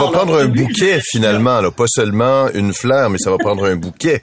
[0.00, 1.70] va prendre un bouquet finalement, là.
[1.70, 4.22] pas seulement une fleur, mais ça va prendre un bouquet.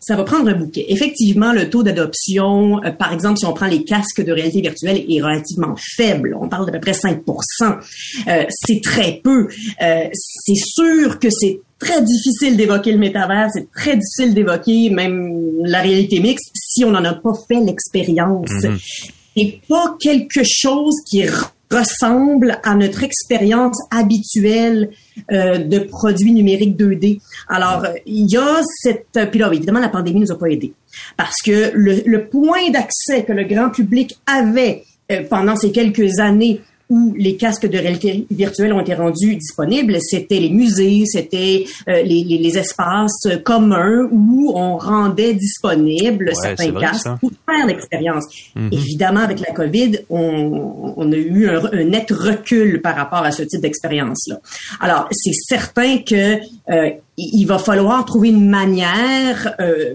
[0.00, 0.86] Ça va prendre un bouquet.
[0.88, 5.04] Effectivement, le taux d'adoption, euh, par exemple, si on prend les casques de réalité virtuelle,
[5.08, 6.36] est relativement faible.
[6.40, 9.46] On parle d'à peu près 5 euh, C'est très peu.
[9.80, 15.32] Euh, c'est sûr que c'est très difficile d'évoquer le métavers, c'est très difficile d'évoquer même
[15.64, 18.50] la réalité mixte si on n'en a pas fait l'expérience.
[18.50, 21.24] Mm-hmm n'est pas quelque chose qui
[21.70, 24.90] ressemble à notre expérience habituelle
[25.30, 27.20] euh, de produits numériques 2D.
[27.48, 29.06] Alors, il y a cette...
[29.30, 30.72] Puis là, évidemment, la pandémie nous a pas aidés.
[31.16, 36.18] Parce que le, le point d'accès que le grand public avait euh, pendant ces quelques
[36.18, 41.64] années où les casques de réalité virtuelle ont été rendus disponibles, c'était les musées, c'était
[41.88, 48.24] euh, les, les, les, espaces communs où on rendait disponibles certains casques pour faire l'expérience.
[48.56, 48.72] Mm-hmm.
[48.72, 53.30] Évidemment, avec la COVID, on, on a eu un, un, net recul par rapport à
[53.30, 54.40] ce type d'expérience-là.
[54.80, 56.38] Alors, c'est certain que
[56.70, 59.94] euh, il va falloir trouver une manière euh,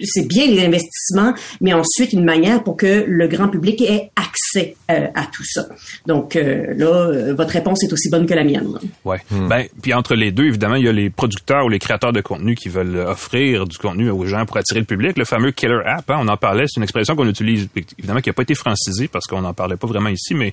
[0.00, 4.76] c'est bien les investissements, mais ensuite une manière pour que le grand public ait accès
[4.90, 5.66] euh, à tout ça.
[6.06, 8.78] Donc euh, là, euh, votre réponse est aussi bonne que la mienne.
[9.04, 9.18] Ouais.
[9.30, 9.48] Hmm.
[9.48, 12.20] Ben, puis entre les deux, évidemment, il y a les producteurs ou les créateurs de
[12.20, 15.16] contenu qui veulent offrir du contenu aux gens pour attirer le public.
[15.16, 18.28] Le fameux killer app, hein, on en parlait, c'est une expression qu'on utilise, évidemment, qui
[18.28, 20.52] n'a pas été francisée parce qu'on n'en parlait pas vraiment ici, mais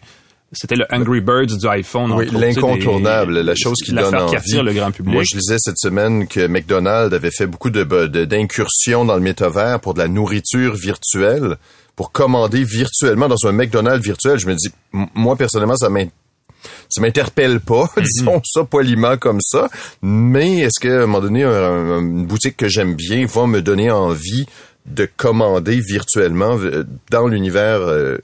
[0.51, 2.11] c'était le Angry Birds du iPhone.
[2.11, 4.61] Oui, l'incontournable, la chose qui donne envie.
[4.61, 5.13] le grand public.
[5.13, 7.83] Moi, je disais cette semaine que McDonald's avait fait beaucoup de
[8.25, 11.57] d'incursions dans le métavers pour de la nourriture virtuelle,
[11.95, 14.39] pour commander virtuellement dans un McDonald's virtuel.
[14.39, 14.69] Je me dis,
[15.13, 15.89] moi personnellement, ça
[16.89, 18.01] ça m'interpelle pas, mm-hmm.
[18.01, 19.69] disons ça poliment comme ça.
[20.01, 24.47] Mais est-ce qu'à un moment donné, une boutique que j'aime bien va me donner envie
[24.89, 28.17] de commander virtuellement euh, dans l'univers euh,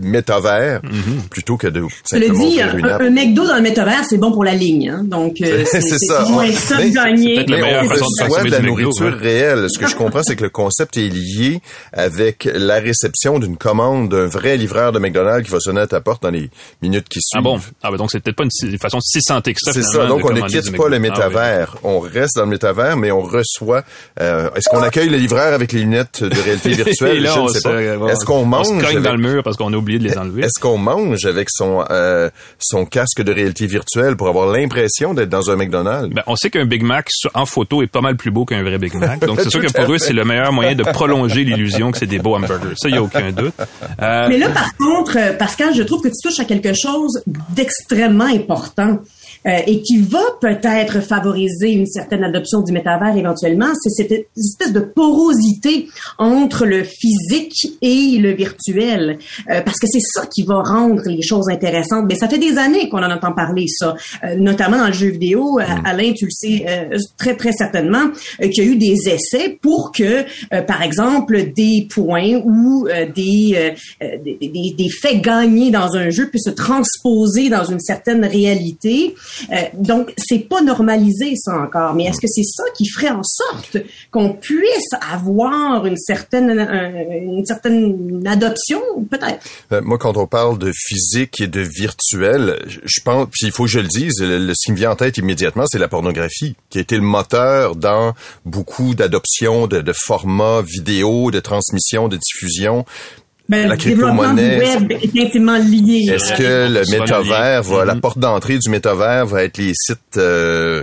[0.00, 1.28] métavers Mm-hmm.
[1.30, 3.00] plutôt que de Je le simplement dis, ouvrir une un, app.
[3.02, 4.88] un McDo dans le métavers, c'est bon pour la ligne.
[4.90, 5.04] Hein?
[5.04, 6.24] Donc, euh, C'est- ça.
[6.28, 7.36] moins ça de Mais- gagner.
[7.36, 9.66] c'est peut-être la on façon de reçoit de la nourriture réelle.
[9.70, 11.60] Ce que je comprends, c'est que le concept est lié
[11.92, 16.00] avec la réception d'une commande d'un vrai livreur de McDonald's qui va sonner à ta
[16.00, 16.50] porte dans les
[16.82, 17.38] minutes qui suivent.
[17.40, 17.60] Ah bon?
[17.82, 19.72] Ah ben donc c'est peut-être pas une, façon si santé que ça.
[19.72, 20.96] C'est ça, donc on ne quitte pas le.
[20.96, 21.00] Ah oui.
[21.00, 21.76] métavers.
[21.84, 23.82] On reste dans le métavers, mais on reçoit...
[24.20, 27.22] euh, Est-ce qu'on accueille le livreur avec les lunettes de réalité virtuelle?
[27.22, 28.10] là, Je ne on sais se- pas.
[28.10, 30.04] Est-ce qu'on On mange se cogne avec- dans le mur parce qu'on a oublié de
[30.04, 30.42] les enlever?
[30.42, 35.28] Est-ce qu'on mange avec son euh, son casque de réalité virtuelle pour avoir l'impression d'être
[35.28, 36.14] dans un McDonald's?
[36.14, 38.78] Ben, on sait qu'un Big Mac en photo est pas mal plus beau qu'un vrai
[38.78, 39.20] Big Mac.
[39.20, 42.06] Donc c'est sûr que pour eux, c'est le meilleur moyen de prolonger l'illusion que c'est
[42.06, 42.74] des beaux hamburgers.
[42.76, 43.54] Ça, il y a aucun doute.
[44.00, 47.22] Euh, Mais là, par contre, euh, Pascal, je trouve que tu touches à quelque chose
[47.50, 48.98] d'extrêmement important.
[49.46, 54.72] Euh, et qui va peut-être favoriser une certaine adoption du métavers éventuellement, c'est cette espèce
[54.72, 59.18] de porosité entre le physique et le virtuel,
[59.50, 62.04] Euh, parce que c'est ça qui va rendre les choses intéressantes.
[62.08, 65.08] Mais ça fait des années qu'on en entend parler, ça, Euh, notamment dans le jeu
[65.08, 65.58] vidéo.
[65.58, 66.64] Euh, Alain, tu le sais
[67.18, 68.06] très très certainement
[68.40, 70.24] qu'il y a eu des essais pour que,
[70.66, 73.72] par exemple, des points ou des,
[74.24, 79.14] des, des- des faits gagnés dans un jeu puissent se transposer dans une certaine réalité.
[79.50, 81.94] Euh, donc, c'est pas normalisé ça encore.
[81.94, 83.76] Mais est-ce que c'est ça qui ferait en sorte
[84.10, 89.44] qu'on puisse avoir une certaine une certaine adoption, peut-être?
[89.72, 93.64] Euh, moi, quand on parle de physique et de virtuel, je pense, puis il faut
[93.64, 95.88] que je le dise, le, le- ce qui me vient en tête immédiatement, c'est la
[95.88, 98.12] pornographie, qui a été le moteur dans
[98.44, 102.84] beaucoup d'adoptions de, de formats vidéo, de transmission, de diffusion.
[103.48, 106.06] Ben, La le développement du crypto-monnaie, web est intimement lié.
[106.12, 108.00] Est-ce euh, que le métavers va, la Mhm.
[108.00, 110.82] porte d'entrée du métavers va être les sites euh,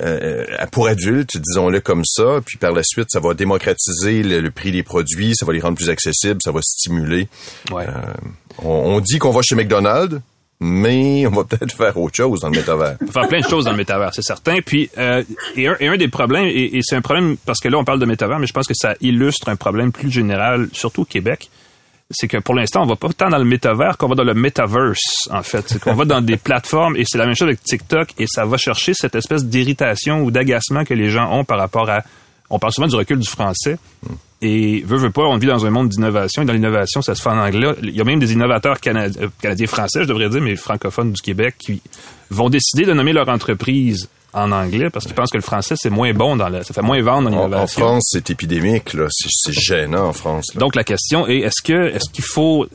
[0.00, 4.50] euh, pour adultes, disons-le comme ça, puis par la suite, ça va démocratiser le, le
[4.50, 7.26] prix des produits, ça va les rendre plus accessibles, ça va stimuler.
[7.72, 7.86] ouais.
[8.62, 10.20] On, on dit qu'on va chez McDonald's,
[10.60, 12.96] mais on va peut-être faire autre chose dans le métavers.
[13.00, 14.60] On peut faire plein de choses dans le métavers, c'est certain.
[14.64, 15.22] Puis, euh,
[15.56, 17.84] et, un, et un des problèmes, et, et c'est un problème parce que là, on
[17.84, 21.06] parle de métavers, mais je pense que ça illustre un problème plus général, surtout au
[21.06, 21.50] Québec.
[22.10, 24.34] C'est que pour l'instant, on va pas tant dans le métavers qu'on va dans le
[24.34, 25.64] metaverse, en fait.
[25.66, 28.44] C'est qu'on va dans des plateformes, et c'est la même chose avec TikTok, et ça
[28.44, 32.02] va chercher cette espèce d'irritation ou d'agacement que les gens ont par rapport à...
[32.50, 33.78] On parle souvent du recul du français.
[34.42, 37.22] Et veut, veut pas, on vit dans un monde d'innovation, et dans l'innovation, ça se
[37.22, 37.74] fait en anglais.
[37.82, 41.12] Il y a même des innovateurs canadi- euh, canadiens français, je devrais dire, mais francophones
[41.12, 41.80] du Québec, qui
[42.30, 45.90] vont décider de nommer leur entreprise en anglais parce qu'ils pensent que le français, c'est
[45.90, 47.66] moins bon dans la, ça fait moins vendre en En, en.
[47.66, 49.06] France, c'est épidémique, là.
[49.10, 50.46] C'est, gênant en France.
[50.54, 50.60] là.
[50.60, 52.66] Donc, la question est, est-ce que, est-ce qu'il faut,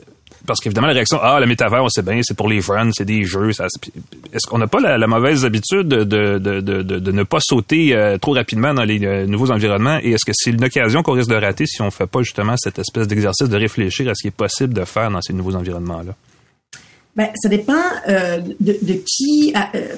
[0.46, 3.04] parce qu'évidemment, la réaction, ah, le métavers, on sait bien, c'est pour les jeunes, c'est
[3.04, 3.52] des jeux.
[3.52, 3.66] ça-
[4.32, 7.22] Est-ce qu'on n'a pas la, la mauvaise habitude de, de, de, de, de- de ne
[7.24, 9.98] pas sauter euh, trop rapidement dans les euh, nouveaux environnements?
[10.02, 12.54] Et est-ce que c'est une occasion qu'on risque de rater si on fait pas justement
[12.56, 15.54] cette espèce d'exercice de réfléchir à ce qui est possible de faire dans ces nouveaux
[15.56, 16.14] environnements-là?
[17.16, 19.52] Ben, ça dépend euh, de, qui.
[19.56, 19.96] euh, euh,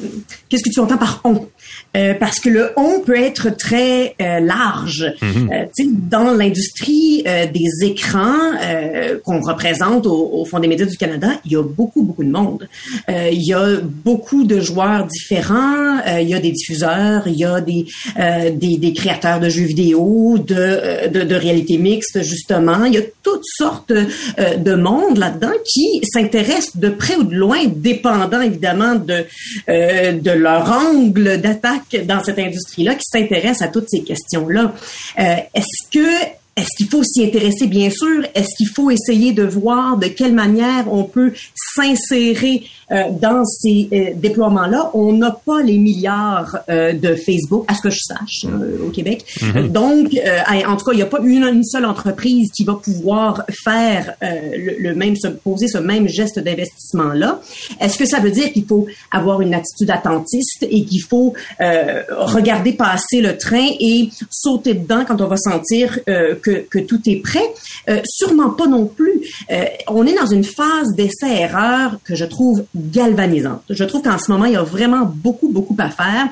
[0.48, 1.48] Qu'est-ce que tu entends par on
[1.94, 5.12] Euh, Parce que le on peut être très euh, large.
[5.20, 5.28] Tu
[5.74, 10.96] sais, dans l'industrie euh, des écrans euh, qu'on représente au, au Fonds des médias du
[10.96, 12.66] Canada, il y a beaucoup beaucoup de monde.
[13.10, 15.98] Euh, il y a beaucoup de joueurs différents.
[16.06, 17.84] Euh, il y a des diffuseurs, il y a des
[18.18, 22.84] euh, des, des créateurs de jeux vidéo, de, de de réalité mixte justement.
[22.86, 27.34] Il y a toutes sortes euh, de monde là-dedans qui s'intéressent de près ou de
[27.34, 29.24] loin, dépendant évidemment de,
[29.68, 34.72] euh, de leur angle d'attaque dans cette industrie-là, qui s'intéressent à toutes ces questions-là.
[35.18, 38.24] Euh, Est-ce que est-ce qu'il faut s'y intéresser, bien sûr?
[38.34, 43.88] Est-ce qu'il faut essayer de voir de quelle manière on peut s'insérer euh, dans ces
[43.92, 44.90] euh, déploiements-là?
[44.92, 48.90] On n'a pas les milliards euh, de Facebook, à ce que je sache, euh, au
[48.90, 49.24] Québec.
[49.42, 52.64] Euh, donc, euh, en tout cas, il n'y a pas une, une seule entreprise qui
[52.64, 57.40] va pouvoir faire euh, le, le même, se poser ce même geste d'investissement-là.
[57.80, 62.02] Est-ce que ça veut dire qu'il faut avoir une attitude attentiste et qu'il faut euh,
[62.10, 67.16] regarder passer le train et sauter dedans quand on va sentir euh, que, tout est
[67.16, 67.44] prêt?
[67.88, 69.12] Euh, sûrement pas non plus.
[69.50, 73.62] Euh, on est dans une phase d'essai-erreur que je trouve galvanisante.
[73.70, 76.28] Je trouve qu'en ce moment, il y a vraiment beaucoup, beaucoup à faire.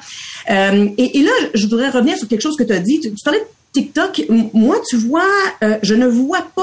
[0.50, 3.00] Euh, et, et là, je voudrais revenir sur quelque chose que tu as dit.
[3.00, 5.22] Tu, tu parlais de TikTok, moi, tu vois,
[5.62, 6.62] euh, je ne vois pas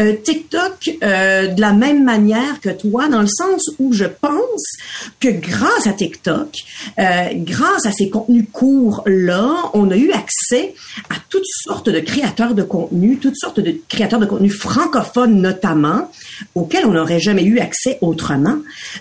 [0.00, 4.64] euh, TikTok euh, de la même manière que toi, dans le sens où je pense
[5.20, 6.48] que grâce à TikTok,
[6.96, 10.74] grâce à ces contenus courts-là, on a eu accès
[11.10, 16.10] à toutes sortes de créateurs de contenu, toutes sortes de créateurs de contenu francophones notamment,
[16.54, 18.56] auxquels on n'aurait jamais eu accès autrement.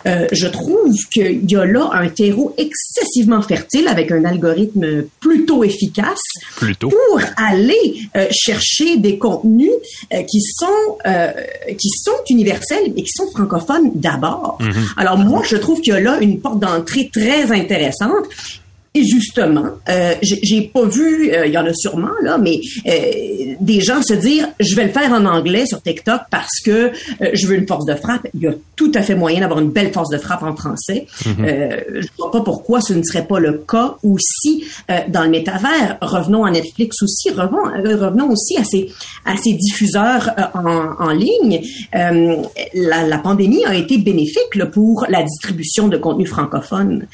[0.05, 6.19] Je trouve qu'il y a là un terreau excessivement fertile avec un algorithme plutôt efficace
[6.55, 6.89] Plutôt.
[6.89, 9.71] pour aller euh, chercher des contenus
[10.13, 11.31] euh, qui sont euh,
[11.77, 14.57] qui sont universels et qui sont francophones d'abord.
[14.61, 14.87] Mhm.
[14.97, 18.25] Alors moi, je trouve qu'il y a là une porte d'entrée très intéressante.
[18.99, 23.53] Et justement, euh, j'ai pas vu, euh, il y en a sûrement là, mais euh,
[23.61, 26.91] des gens se dire, je vais le faire en anglais sur TikTok parce que euh,
[27.31, 28.27] je veux une force de frappe.
[28.33, 31.05] Il y a tout à fait moyen d'avoir une belle force de frappe en français.
[31.39, 34.65] Euh, je vois pas pourquoi ce ne serait pas le cas aussi
[35.07, 35.97] dans le métavers.
[36.01, 37.63] Revenons à Netflix aussi, revenons,
[38.05, 38.89] revenons aussi à ces
[39.25, 41.61] à ces diffuseurs en, en ligne.
[41.93, 47.07] La, la pandémie a été bénéfique là, pour la distribution de contenu francophone.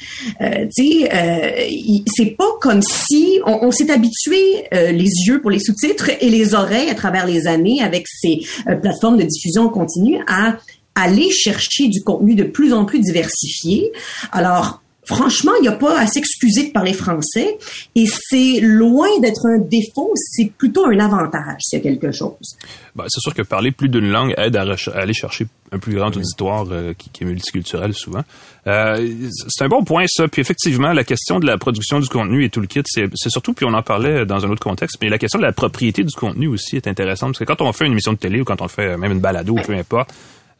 [0.76, 1.75] Tu sais,
[2.06, 6.54] c'est pas comme si on, s'est habitué euh, les yeux pour les sous-titres et les
[6.54, 10.58] oreilles à travers les années avec ces euh, plateformes de diffusion continue à
[10.94, 13.92] aller chercher du contenu de plus en plus diversifié.
[14.32, 17.56] Alors, franchement, il n'y a pas à s'excuser de parler français
[17.94, 22.56] et c'est loin d'être un défaut, c'est plutôt un avantage, s'il y a quelque chose.
[22.94, 26.14] Ben, c'est sûr que parler plus d'une langue aide à, aller chercher un plus grand
[26.16, 28.22] auditoire euh, qui, qui est multiculturel souvent.
[28.66, 29.08] Euh,
[29.48, 30.26] c'est un bon point ça.
[30.28, 33.52] Puis effectivement, la question de la production du contenu et tout le kit, c'est surtout,
[33.52, 36.14] puis on en parlait dans un autre contexte, mais la question de la propriété du
[36.14, 38.60] contenu aussi est intéressante parce que quand on fait une émission de télé ou quand
[38.60, 40.12] on fait même une balado ou peu importe,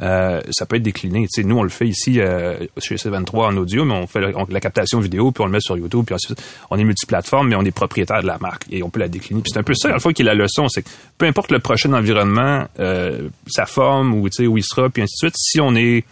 [0.02, 1.22] euh, ça peut être décliné.
[1.22, 4.20] Tu sais, nous, on le fait ici euh, chez C23 en audio, mais on fait
[4.20, 7.56] la captation vidéo, puis on le met sur YouTube, puis ensuite, on est multiplateforme, mais
[7.56, 9.40] on est propriétaire de la marque et on peut la décliner.
[9.42, 11.26] Puis c'est un peu ça, à la fois, qui est la leçon, c'est que peu
[11.26, 15.34] importe le prochain environnement, euh, sa forme, ou où il sera, puis ainsi de suite,
[15.38, 16.04] si on est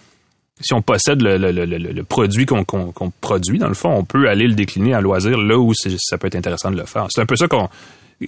[0.61, 2.65] si on possède le, le, le, le- produit qu'on
[3.21, 6.29] produit, dans le fond, on peut aller le décliner à loisir là où ça peut
[6.29, 7.07] être intéressant de le faire.
[7.11, 7.69] C'est un peu ça qu'on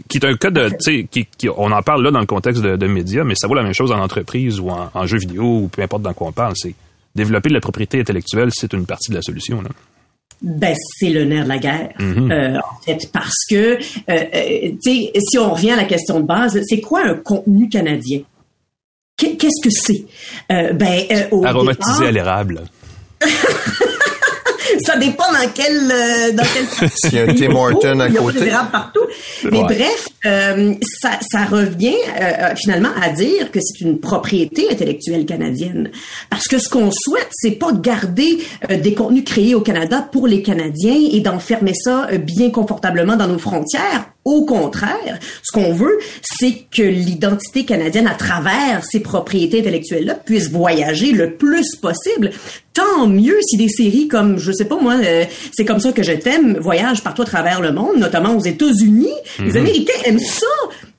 [0.08, 2.26] qui est un cas de, tu sais, qui, qui- on en parle là dans le
[2.26, 5.06] contexte de, de médias, mais ça vaut la même chose en entreprise ou en, en
[5.06, 6.54] jeu vidéo ou peu importe dans quoi on parle.
[6.56, 6.74] C'est
[7.14, 9.62] développer de la propriété intellectuelle, c'est une partie de la solution.
[9.62, 9.68] Là.
[10.42, 12.30] Ben, c'est le nerf de la guerre, Mhm.
[12.30, 16.20] euh, en fait, parce que, euh, euh, tu sais, si on revient à la question
[16.20, 18.20] de base, c'est quoi un contenu canadien?
[19.16, 20.04] Qu'est- Qu'est-ce que c'est?
[20.52, 22.60] Euh, ben, euh, au Aromatisé départ, à l'érable.
[24.84, 28.14] ça dépend dans quel euh, dans quel S'il y a un Tim Horton à il
[28.14, 28.40] y a côté.
[28.40, 29.00] des partout
[29.50, 29.64] mais Ouais.
[29.64, 35.90] bref euh, ça, ça revient euh, finalement à dire que c'est une propriété intellectuelle canadienne
[36.30, 38.38] parce que ce qu'on souhaite c'est pas de garder
[38.70, 43.16] euh, des contenus créés au Canada pour les Canadiens et d'enfermer ça euh, bien confortablement
[43.16, 48.98] dans nos frontières au contraire, ce qu'on veut, c'est que l'identité canadienne, à travers ses
[48.98, 52.32] propriétés intellectuelles-là, puisse voyager le plus possible.
[52.74, 56.02] Tant mieux si des séries comme, je sais pas moi, euh, c'est comme ça que
[56.02, 59.14] je t'aime, voyagent partout à travers le monde, notamment aux États-Unis.
[59.38, 60.46] Les Américains aiment ça.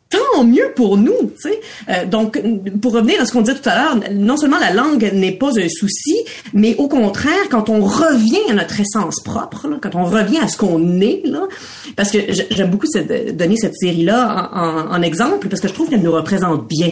[0.10, 1.60] Tant mieux pour nous, tu sais.
[1.90, 2.42] Euh, donc,
[2.82, 5.50] pour revenir à ce qu'on disait tout à l'heure, non seulement la langue n'est pas
[5.60, 6.16] un souci,
[6.54, 10.48] mais au contraire, quand on revient à notre essence propre, là, quand on revient à
[10.48, 11.42] ce qu'on est, là,
[11.98, 12.20] parce que
[12.52, 14.50] j'aime beaucoup cette- donner cette série-là
[14.90, 16.92] en exemple, parce que je trouve qu'elle nous représente bien.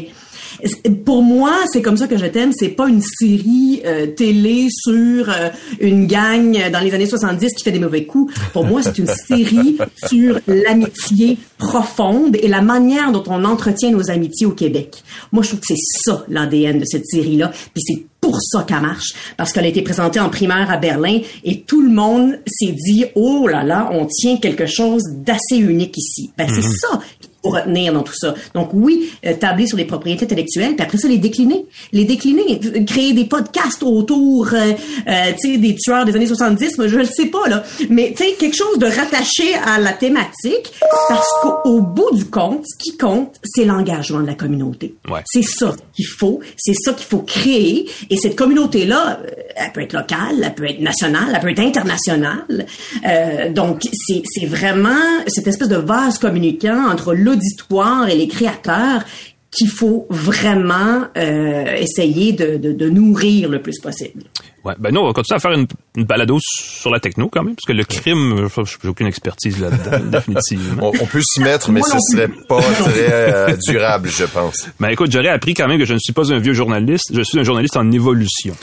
[1.05, 2.51] Pour moi, c'est comme ça que je t'aime.
[2.53, 7.63] C'est pas une série euh, télé sur euh, une gang dans les années 70 qui
[7.63, 8.33] fait des mauvais coups.
[8.53, 14.09] Pour moi, c'est une série sur l'amitié profonde et la manière dont on entretient nos
[14.09, 15.03] amitiés au Québec.
[15.31, 17.51] Moi, je trouve que c'est ça l'ADN de cette série-là.
[17.73, 21.19] Puis c'est pour ça qu'elle marche, parce qu'elle a été présentée en primaire à Berlin
[21.43, 25.95] et tout le monde s'est dit oh là là, on tient quelque chose d'assez unique
[25.95, 26.31] ici.
[26.35, 28.33] Ben c'est ça qu'il faut retenir dans tout ça.
[28.53, 32.59] Donc oui, euh, tabler sur les propriétés intellectuelles, puis après ça les décliner, les décliner,
[32.85, 34.71] créer des podcasts autour, euh,
[35.07, 38.13] euh, tu sais, des tueurs des années 70, moi, je le sais pas là, mais
[38.15, 40.73] tu sais quelque chose de rattaché à la thématique,
[41.09, 44.95] parce qu'au au bout du compte, ce qui compte, c'est l'engagement de la communauté.
[45.09, 45.21] Ouais.
[45.25, 47.89] C'est ça qu'il faut, c'est ça qu'il faut créer.
[48.09, 51.59] Et cette communauté-là, euh, elle peut être locale, elle peut être nationale, elle peut être
[51.59, 52.65] internationale.
[53.05, 54.89] Euh, donc, c'est vraiment
[55.27, 59.03] cette espèce de vase communicant entre l'auditoire et les créateurs
[59.51, 64.23] qu'il faut vraiment euh, essayer de, de, de nourrir le plus possible.
[64.65, 64.73] Ouais.
[64.79, 67.55] Ben nous, on va continuer à faire une, une balado sur la techno quand même,
[67.55, 70.91] parce que le crime, je j'ai aucune expertise là-dedans, définitivement.
[70.91, 74.67] On, on peut s'y mettre, mais ce serait pas très euh, durable, je pense.
[74.79, 77.21] Ben écoute, j'aurais appris quand même que je ne suis pas un vieux journaliste, je
[77.21, 78.55] suis un journaliste en évolution.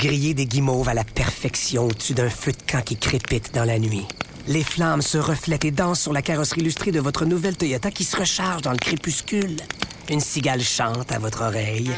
[0.00, 3.64] Vous grillez des guimauves à la perfection au-dessus d'un feu de camp qui crépite dans
[3.64, 4.06] la nuit.
[4.46, 8.04] Les flammes se reflètent et dansent sur la carrosserie illustrée de votre nouvelle Toyota qui
[8.04, 9.56] se recharge dans le crépuscule.
[10.08, 11.90] Une cigale chante à votre oreille.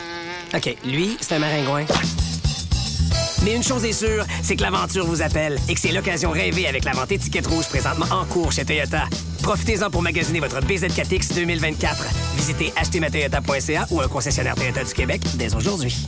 [0.55, 1.85] OK, lui, c'est un maringouin.
[3.45, 6.67] Mais une chose est sûre, c'est que l'aventure vous appelle et que c'est l'occasion rêvée
[6.67, 9.05] avec la vente étiquette rouge présentement en cours chez Toyota.
[9.43, 12.07] Profitez-en pour magasiner votre BZ4X 2024.
[12.37, 16.07] Visitez achetermatoyota.ca ou un concessionnaire Toyota du Québec dès aujourd'hui.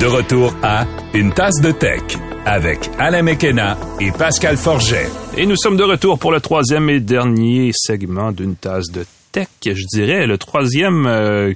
[0.00, 2.02] De retour à Une tasse de tech
[2.46, 5.08] avec Alain Mekena et Pascal Forget.
[5.36, 9.48] Et nous sommes de retour pour le troisième et dernier segment d'une tasse de tech.
[9.64, 11.52] Je dirais le troisième, euh,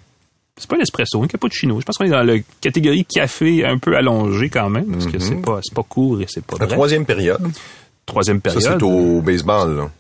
[0.59, 1.80] c'est pas l'espresso, un cappuccino.
[1.80, 5.18] Je pense qu'on est dans la catégorie café un peu allongé quand même, parce que
[5.18, 7.40] c'est pas, c'est pas court et c'est pas La troisième période.
[8.05, 8.78] Troisième Ça, période.
[8.78, 9.90] c'est au baseball, là.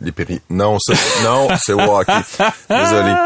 [0.00, 0.40] Les péri...
[0.48, 0.92] Non, ça,
[1.24, 2.12] non, c'est au hockey.
[2.70, 3.14] Désolé.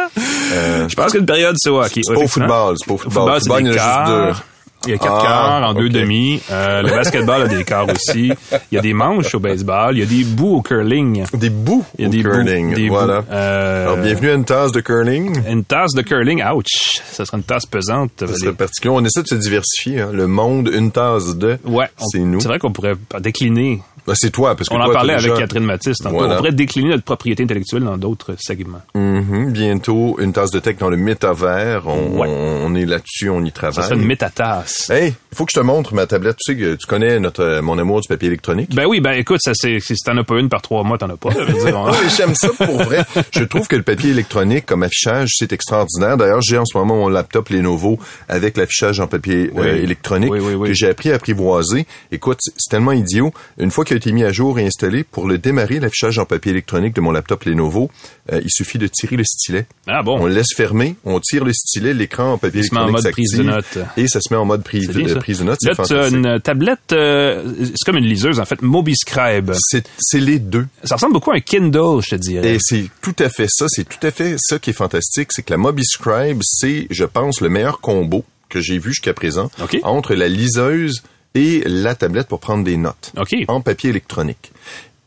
[0.55, 2.03] Euh, Je pense qu'une période, c'est au hockey.
[2.05, 3.41] c'est pas au football, c'est pas au Au football.
[3.41, 4.43] football, il y c'est en des a juste deux.
[4.87, 5.93] Il y a quatre Ah, quarts en deux ok.
[5.93, 6.41] demi.
[6.51, 8.33] Euh, le basketball a des quarts aussi.
[8.70, 9.97] Il y a des manches au baseball.
[9.97, 11.24] Il y a des bouts au curling.
[11.35, 12.68] Des bouts Il y a au des curling.
[12.70, 12.74] bouts.
[12.74, 13.20] Des voilà.
[13.20, 13.26] bouts.
[13.30, 15.41] Euh, Alors, bienvenue à une tasse de curling.
[15.49, 17.01] Une tasse de curling, ouch!
[17.05, 18.11] Ça sera une tasse pesante.
[18.18, 18.93] Ça Les- serait particulier.
[18.95, 20.01] On essaie de se diversifier.
[20.01, 20.11] hein.
[20.12, 21.59] Le monde, une tasse de.
[21.64, 22.41] Ouais, C'est nous.
[22.41, 23.83] C'est vrai qu'on pourrait décliner.
[24.05, 25.99] Ben, c'est toi, parce que On en toi, parlait t'as avec déjà- Catherine Matisse.
[26.03, 26.35] Voilà.
[26.35, 28.83] On pourrait décliner notre propriété intellectuelle dans d'autres segments.
[28.97, 29.53] Mhm.
[29.53, 31.87] Bientôt, une tasse de tech dans le métavers.
[31.87, 32.28] On, Ouais.
[32.28, 33.85] on est là-dessus, on y Ça travaille.
[33.85, 34.72] serait une métatasse.
[34.91, 36.37] Hey, il faut que je te montre ma tablette.
[36.45, 38.75] Tu sais que tu connais notre, euh, mon amour du papier électronique?
[38.75, 41.11] Ben oui, ben écoute, ça c'est si t'en as pas une par trois mois, t'en
[41.11, 41.31] as pas.
[41.31, 43.05] On- j'aime ça pour vrai.
[43.33, 46.16] Je trouve que le papier électronique comme affichage, c'est extraordinaire.
[46.16, 47.99] D'ailleurs, j'ai en ce moment mon laptop Lenovo
[48.29, 49.66] avec l'affichage en papier Oui.
[49.66, 50.68] euh, électronique Oui, oui, oui.
[50.68, 51.87] que j'ai appris à apprivoiser.
[52.11, 53.33] Écoute, c'est tellement idiot.
[53.59, 56.25] Une fois qu'il a été mis à jour et installé, pour le démarrer, l'affichage en
[56.25, 57.91] papier électronique de mon laptop Lenovo,
[58.33, 59.66] euh, il suffit de tirer le stylet.
[59.87, 60.27] Ah On bon.
[60.27, 63.05] le laisse fermer, on tire le stylet, l'écran en papier Il se met en électronique
[63.05, 63.79] mode prise de notes.
[63.97, 65.17] Et ça se met en mode prise, de, ça.
[65.17, 65.59] prise de notes.
[65.63, 69.53] Là, C'est une tablette, euh, c'est comme une liseuse en fait, MobiScribe.
[69.55, 70.67] C'est les deux.
[70.85, 72.55] Ça ressemble beaucoup à un Kindle, je te dirais.
[72.55, 75.43] Et c'est tout à fait ça, c'est tout à fait ça qui est fantastique, c'est
[75.43, 79.51] que la MobiScribe, c'est, je pense, le meilleur combo que j'ai vu jusqu'à présent
[79.83, 81.03] entre la liseuse
[81.35, 83.13] et la tablette pour prendre des notes
[83.49, 84.51] en papier électronique.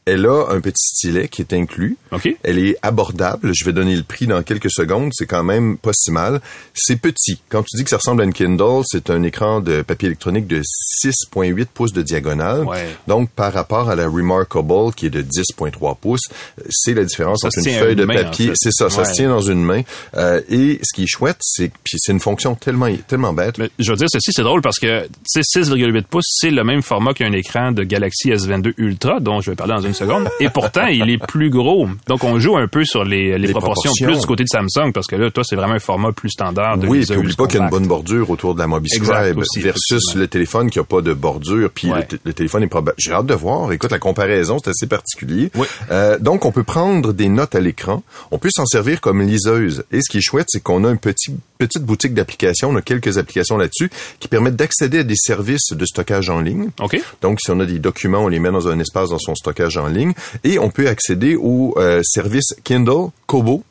[0.06, 1.98] Elle a un petit stylet qui est inclus.
[2.12, 2.30] OK.
[2.44, 3.52] Elle est abordable.
[3.56, 5.10] Je vais donner le prix dans quelques secondes.
[5.14, 6.42] C'est quand même pas si mal.
[6.76, 7.42] C'est petit.
[7.50, 10.46] Quand tu dis que ça ressemble à une Kindle, c'est un écran de papier électronique
[10.46, 10.62] de
[11.04, 12.64] 6.8 pouces de diagonale.
[12.66, 12.88] Ouais.
[13.08, 16.22] Donc, par rapport à la Remarkable, qui est de 10.3 pouces,
[16.70, 18.48] c'est la différence Ça entre une feuille une de main, en papier.
[18.50, 18.54] fait.
[18.58, 19.06] C'est ça, ça Ouais.
[19.08, 19.82] se tient dans une main.
[20.16, 23.58] Euh, et ce qui est chouette, c'est puis c'est une fonction tellement tellement bête.
[23.58, 26.64] Mais je veux dire ceci, c'est drôle parce que tu sais, 6,8 pouces, c'est le
[26.64, 29.95] même format qu'un écran de Galaxy S22 Ultra, dont je vais parler dans une
[30.40, 31.88] Et pourtant, il est plus gros.
[32.08, 34.08] Donc, on joue un peu sur les, les, Les proportions, proportions.
[34.08, 36.78] plus du côté de Samsung, parce que là, toi, c'est vraiment un format plus standard
[36.78, 38.68] de Oui, liseuse puis oublie pas qu'il y a une bonne bordure autour de la
[38.68, 41.70] MobiScribe aussi, versus le téléphone qui a pas de bordure.
[41.74, 42.08] Puis Ouais.
[42.26, 42.96] le, téléphone est probable.
[42.98, 43.72] J'ai hâte de voir.
[43.72, 45.50] Écoute, la comparaison, c'est assez particulier.
[45.56, 45.68] Oui.
[45.92, 48.04] Euh, donc, on peut prendre des notes à l'écran.
[48.32, 49.84] On peut s'en servir comme liseuse.
[49.92, 52.70] Et ce qui est chouette, c'est qu'on a une petite petite boutique d'applications.
[52.70, 53.90] On a quelques applications là-dessus
[54.20, 56.70] qui permettent d'accéder à des services de stockage en ligne.
[56.82, 57.00] OK.
[57.22, 59.78] Donc, si on a des documents, on les met dans un espace dans son stockage
[59.78, 60.14] en ligne.
[60.44, 63.64] Et on peut accéder aux euh, services Kindle, Kobo,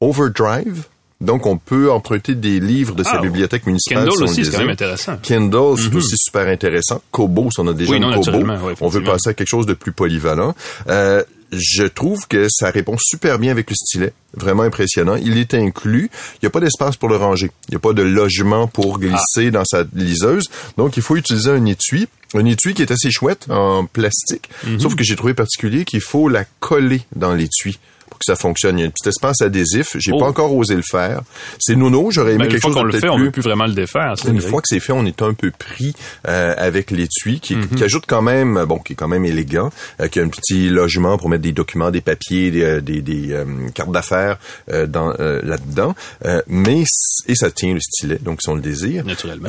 [0.00, 0.84] Overdrive.
[1.20, 4.08] Donc, on peut emprunter des livres de sa Ah, bibliothèque municipale.
[4.08, 5.16] Kindle si aussi, c'est quand même intéressant.
[5.22, 7.00] Kindle, c'est aussi super intéressant.
[7.10, 9.64] Kobo, si on a déjà Oui, non, Kobo, oui, on veut passer à quelque chose
[9.64, 10.54] de plus polyvalent.
[10.88, 11.22] Euh,
[11.56, 14.12] je trouve que ça répond super bien avec le stylet.
[14.34, 15.16] Vraiment impressionnant.
[15.16, 16.10] Il est inclus.
[16.34, 17.50] Il n'y a pas d'espace pour le ranger.
[17.68, 20.48] Il n'y a pas de logement pour glisser dans sa liseuse.
[20.76, 22.08] Donc, il faut utiliser un étui.
[22.34, 24.50] Un étui qui est assez chouette en plastique.
[24.66, 24.80] Mhm.
[24.80, 27.78] Sauf que j'ai trouvé particulier qu'il faut la coller dans l'étui
[28.14, 28.78] pour que ça fonctionne.
[28.78, 29.96] Il y a un petit espace adhésif.
[29.98, 30.18] J'ai Oh.
[30.18, 31.22] pas encore osé le faire.
[31.58, 32.10] C'est nono.
[32.12, 33.32] J'aurais aimé Ben, une quelque fois chose qu'on de le fait, on plus ne peut
[33.32, 34.14] plus vraiment le défaire.
[34.28, 34.48] une vrai.
[34.48, 35.94] fois que c'est fait, on est un peu pris
[36.28, 37.68] euh, avec l'étui qui, Mhm.
[37.70, 40.68] qui ajoute quand même, bon, qui est quand même élégant, euh, qui a un petit
[40.68, 43.44] logement pour mettre des documents, des papiers, des, euh, des, des, euh,
[43.74, 44.38] cartes d'affaires
[44.70, 45.94] euh, dans euh, là-dedans.
[46.24, 46.84] Euh, mais
[47.26, 49.04] et ça tient le stylet, donc si on le désire.
[49.04, 49.48] Naturellement.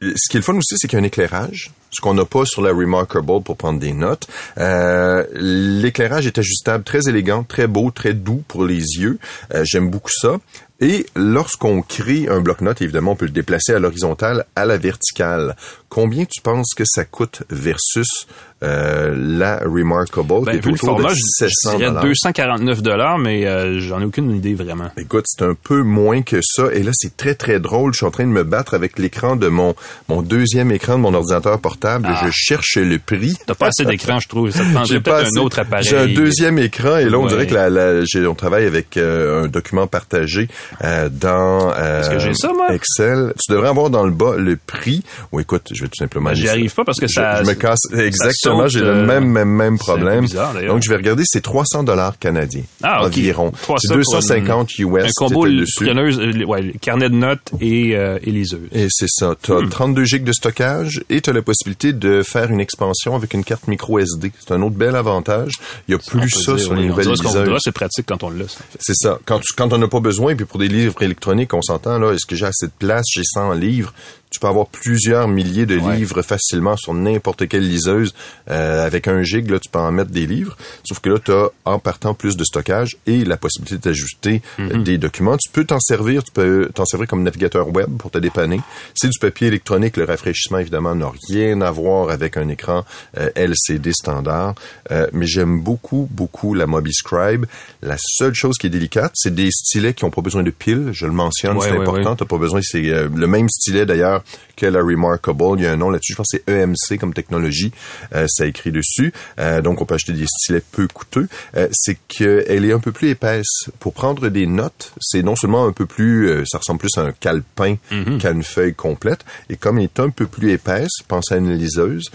[0.00, 2.24] Ce qui est le fun aussi, c'est qu'il y a un éclairage, ce qu'on n'a
[2.24, 4.28] pas sur la Remarkable pour prendre des notes.
[4.58, 9.18] Euh, L'éclairage est ajustable, très élégant, très beau, très doux pour les yeux.
[9.54, 10.36] Euh, J'aime beaucoup ça.
[10.80, 15.56] Et lorsqu'on crée un bloc-notes, évidemment, on peut le déplacer à l'horizontale, à la verticale.
[15.88, 18.28] Combien tu penses que ça coûte versus
[18.62, 21.90] euh, la Remarkable, Ben, qui est vu le autour format, de je, je 700 dirais
[22.02, 24.90] 249 dollars, mais euh, j'en ai aucune idée vraiment.
[24.96, 26.64] Écoute, c'est un peu moins que ça.
[26.72, 27.92] Et là, c'est très, très drôle.
[27.92, 29.74] Je suis en train de me battre avec l'écran de mon,
[30.08, 32.06] mon deuxième écran de mon ordinateur portable.
[32.08, 32.20] Ah.
[32.26, 33.36] Je cherche le prix.
[33.46, 34.50] T'as pas assez d'écran, je trouve.
[34.50, 35.84] Ça prendrait peut-être un autre appareil.
[35.84, 37.28] J'ai un deuxième écran et là, on Ouais.
[37.28, 40.48] dirait que la, la- j'ai- on travaille avec euh, un document partagé
[40.84, 42.74] euh, dans euh, Est-ce que j'ai ça, moi?
[42.74, 43.32] Excel.
[43.38, 45.02] Tu devrais avoir dans le bas le prix.
[45.32, 46.30] Ou écoute, je vais tout simplement...
[46.30, 47.78] Ben, j'y arrive pas parce que Je- ça- Je, me casse.
[47.92, 50.22] Exactement, saute, j'ai euh, le même, même, même peu problème.
[50.22, 50.54] bizarre.
[50.66, 52.62] Donc, je vais regarder, c'est 300 dollars canadiens.
[52.82, 53.08] Ah, ok.
[53.08, 53.52] Environ.
[53.78, 55.04] C'est ça pour 250 US.
[55.04, 55.46] Un combo
[55.76, 58.68] preneuse, euh, ouais, le carnet de notes et, euh, et liseuse.
[58.72, 59.34] Et c'est ça.
[59.42, 63.14] Tu as 32 gigs de stockage et tu as la possibilité de faire une expansion
[63.14, 64.32] avec une carte micro SD.
[64.38, 65.52] C'est un autre bel avantage.
[65.88, 67.58] Il y a plus ça dire, sur les nouvelles liseuses.
[67.60, 68.48] c'est pratique quand on l'a.
[68.48, 68.60] ça.
[68.78, 69.18] C'est ça.
[69.24, 72.12] Quand tu, quand on n'a pas besoin, puis pour des livres électroniques, on s'entend, là,
[72.12, 73.04] est-ce que j'ai assez de place?
[73.12, 73.92] J'ai 100 livres.
[74.30, 75.96] Tu peux avoir plusieurs milliers de Ouais.
[75.96, 78.14] livres facilement sur n'importe quelle liseuse.
[78.50, 80.56] Euh, avec un gig, là, tu peux en mettre des livres.
[80.84, 84.74] Sauf que là, tu as, en partant, plus de stockage et la possibilité d'ajouter euh,
[84.76, 84.82] Mhm.
[84.84, 85.36] des documents.
[85.36, 88.60] Tu peux t'en servir, tu peux t'en servir comme navigateur web pour te dépanner.
[88.94, 89.96] C'est du papier électronique.
[89.96, 92.84] Le rafraîchissement, évidemment, n'a rien à voir avec un écran
[93.18, 94.54] euh, LCD standard.
[94.90, 97.46] Euh, mais j'aime beaucoup, beaucoup la MobiScribe.
[97.82, 100.90] La seule chose qui est délicate, c'est des stylets qui n'ont pas besoin de piles.
[100.92, 102.16] Je le mentionne, Ouais, c'est ouais, important.
[102.16, 102.60] T'as pas besoin.
[102.62, 104.17] C'est euh, le même stylet d'ailleurs
[104.56, 105.58] que la Remarkable.
[105.58, 106.12] Il y a un nom là-dessus.
[106.12, 107.72] Je pense que c'est EMC comme technologie.
[108.14, 109.12] Euh, ça écrit dessus.
[109.38, 111.28] Euh, donc on peut acheter des stylets peu coûteux.
[111.56, 113.70] Euh, c'est qu'elle est un peu plus épaisse.
[113.78, 117.02] Pour prendre des notes, c'est non seulement un peu plus, euh, ça ressemble plus à
[117.02, 117.76] un calepin
[118.20, 119.24] qu'à une feuille complète.
[119.50, 122.10] Et comme elle est un peu plus épaisse, pense à une liseuse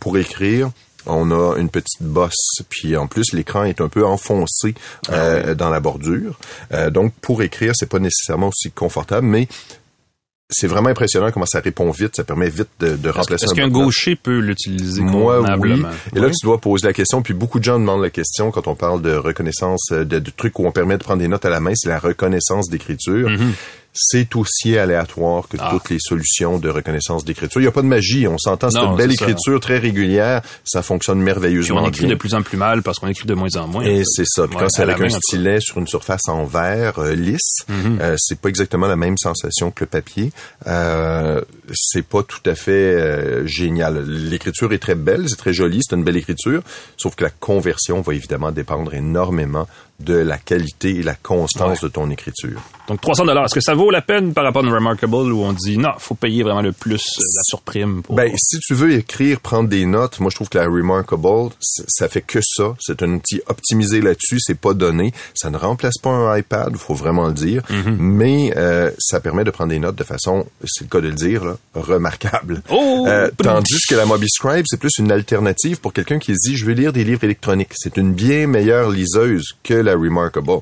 [0.00, 0.70] pour écrire.
[1.06, 4.74] On a une petite bosse, puis en plus l'écran est un peu enfoncé
[5.10, 6.38] euh, dans la bordure.
[6.72, 9.48] Euh, donc pour écrire, c'est pas nécessairement aussi confortable, mais
[10.52, 12.16] c'est vraiment impressionnant comment ça répond vite.
[12.16, 15.82] Ça permet vite de, de remplacer Est-ce un qu'un gaucher peut l'utiliser Moi, oui.
[16.14, 16.32] Et là, Oui.
[16.32, 19.02] tu dois poser la question, puis beaucoup de gens demandent la question quand on parle
[19.02, 21.60] de reconnaissance, euh, de, de trucs où on permet de prendre des notes à la
[21.60, 23.28] main, c'est la reconnaissance d'écriture.
[23.94, 25.56] C'est aussi aléatoire que.
[25.60, 25.68] Ah.
[25.70, 27.60] toutes les solutions de reconnaissance d'écriture.
[27.60, 29.24] Il n'y a pas de magie, on s'entend, c'est une belle ça.
[29.24, 32.10] écriture très régulière, ça fonctionne Puis merveilleusement on écrit bien.
[32.10, 33.84] de plus en plus mal parce qu'on écrit de moins en moins.
[33.84, 34.46] Et c'est ça.
[34.46, 38.00] Puis Ouais, quand c'est avec un stylet sur une surface en verre euh, lisse, Mm-hmm.
[38.00, 40.32] euh, c'est pas exactement la même sensation que le papier.
[40.66, 41.40] Euh,
[41.72, 44.04] c'est pas tout à fait euh, génial.
[44.06, 46.62] L'écriture est très belle, c'est très joli, c'est une belle écriture,
[46.96, 49.66] sauf que la conversion va évidemment dépendre énormément
[50.04, 52.60] de la qualité et la constance de ton écriture.
[52.88, 55.42] Donc 300 dollars, est-ce que ça vaut la peine par rapport à une Remarkable où
[55.42, 58.74] on dit non, faut payer vraiment le plus euh, la surprime pour Ben, si tu
[58.74, 62.74] veux écrire, prendre des notes, moi je trouve que la Remarkable, ça fait que ça.
[62.80, 65.12] C'est un outil optimisé là-dessus, c'est pas donné.
[65.34, 67.96] Ça ne remplace pas un iPad, faut vraiment le dire, Mm-hmm.
[67.98, 71.14] mais euh, ça permet de prendre des notes de façon, c'est le cas de le
[71.14, 72.62] dire, là, remarquable.
[72.70, 73.06] Oh!
[73.08, 76.64] Euh, tandis que la MobiScribe, c'est plus une alternative pour quelqu'un qui se dit, je
[76.64, 77.72] veux lire des livres électroniques.
[77.74, 80.60] C'est une bien meilleure liseuse que la Remarkable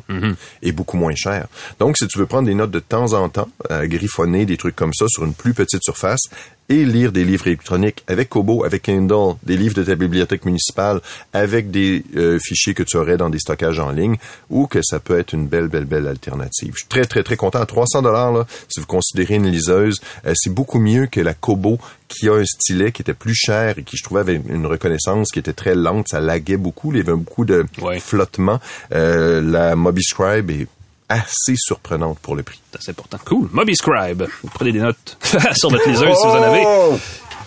[0.63, 1.47] et beaucoup moins chère.
[1.79, 4.77] Donc, si tu veux prendre des notes de temps en temps, euh, griffonner des trucs
[4.77, 6.29] comme ça sur une plus petite surface
[6.71, 11.01] et lire des livres électroniques avec Kobo, avec Kindle, des livres de ta bibliothèque municipale,
[11.35, 14.17] avec des euh, fichiers que tu aurais dans des stockages en ligne,
[14.49, 16.73] ou que ça peut être une belle, belle, belle alternative.
[16.75, 17.61] Je suis très, très, très content.
[17.61, 21.35] À 300 dollars, là, si vous considérez une liseuse, euh, c'est beaucoup mieux que la
[21.35, 24.67] Kobo qui a un stylet qui était plus cher et qui, je trouvais, avait une
[24.67, 26.07] reconnaissance qui était très lente.
[26.09, 26.93] Ça laguait beaucoup.
[26.93, 28.01] Il y avait beaucoup de Ouais.
[28.01, 28.61] flottement.
[28.93, 30.67] Euh, la MobiScribe est
[31.11, 32.61] assez surprenante pour le prix.
[32.71, 33.19] C'est assez important.
[33.27, 33.49] Cool.
[33.53, 34.23] MobiScribe.
[34.43, 35.19] Vous prenez des notes
[35.55, 36.65] sur votre liseuse si vous en avez.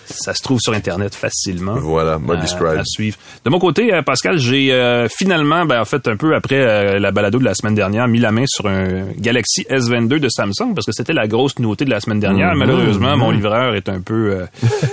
[0.06, 1.76] Ça se trouve sur Internet facilement.
[1.76, 2.78] Voilà, MobiScribe.
[2.78, 3.16] À, à suivre.
[3.44, 6.98] De mon côté, euh, Pascal, j'ai euh, finalement, ben, en fait, un peu après euh,
[6.98, 10.74] la balado de la semaine dernière, mis la main sur un Galaxy S22 de Samsung
[10.74, 12.52] parce que c'était la grosse nouveauté de la semaine dernière.
[12.52, 12.58] Mhm.
[12.58, 14.46] Malheureusement, mon livreur est un peu euh,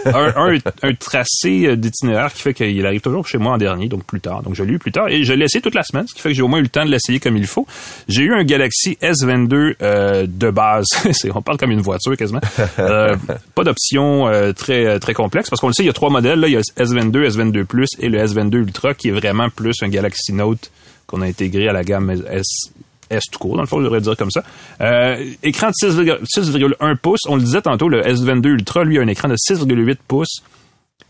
[0.05, 3.87] un, un, un tracé euh, d'itinéraire qui fait qu'il arrive toujours chez moi en dernier,
[3.87, 4.43] donc plus tard.
[4.43, 6.21] Donc je l'ai eu plus tard et je l'ai essayé toute la semaine, ce qui
[6.21, 7.67] fait que j'ai au moins eu le temps de l'essayer comme il faut.
[8.07, 10.87] J'ai eu un Galaxy S22 euh, de base.
[11.35, 12.41] On parle comme une voiture quasiment.
[12.79, 13.15] Euh,
[13.55, 16.39] pas d'option euh, très très complexe parce qu'on le sait, il y a trois modèles.
[16.39, 16.47] Là.
[16.47, 19.75] Il y a le S22, S22 Plus et le S22 Ultra qui est vraiment plus
[19.83, 20.71] un Galaxy Note
[21.07, 22.71] qu'on a intégré à la gamme S,
[23.09, 24.43] S tout court, dans le fond, je devrais dire comme ça.
[24.79, 27.19] Euh, écran de 6,1 pouces.
[27.27, 30.41] On le disait tantôt, le S22 Ultra, lui, a un écran de 6,8 pouces.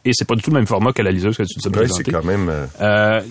[0.04, 1.72] Et c'est pas du tout le même format que la liseuse que tu nous as
[1.72, 2.04] présenté.
[2.06, 2.50] c'est quand même...
[2.50, 3.22] euh, Euh,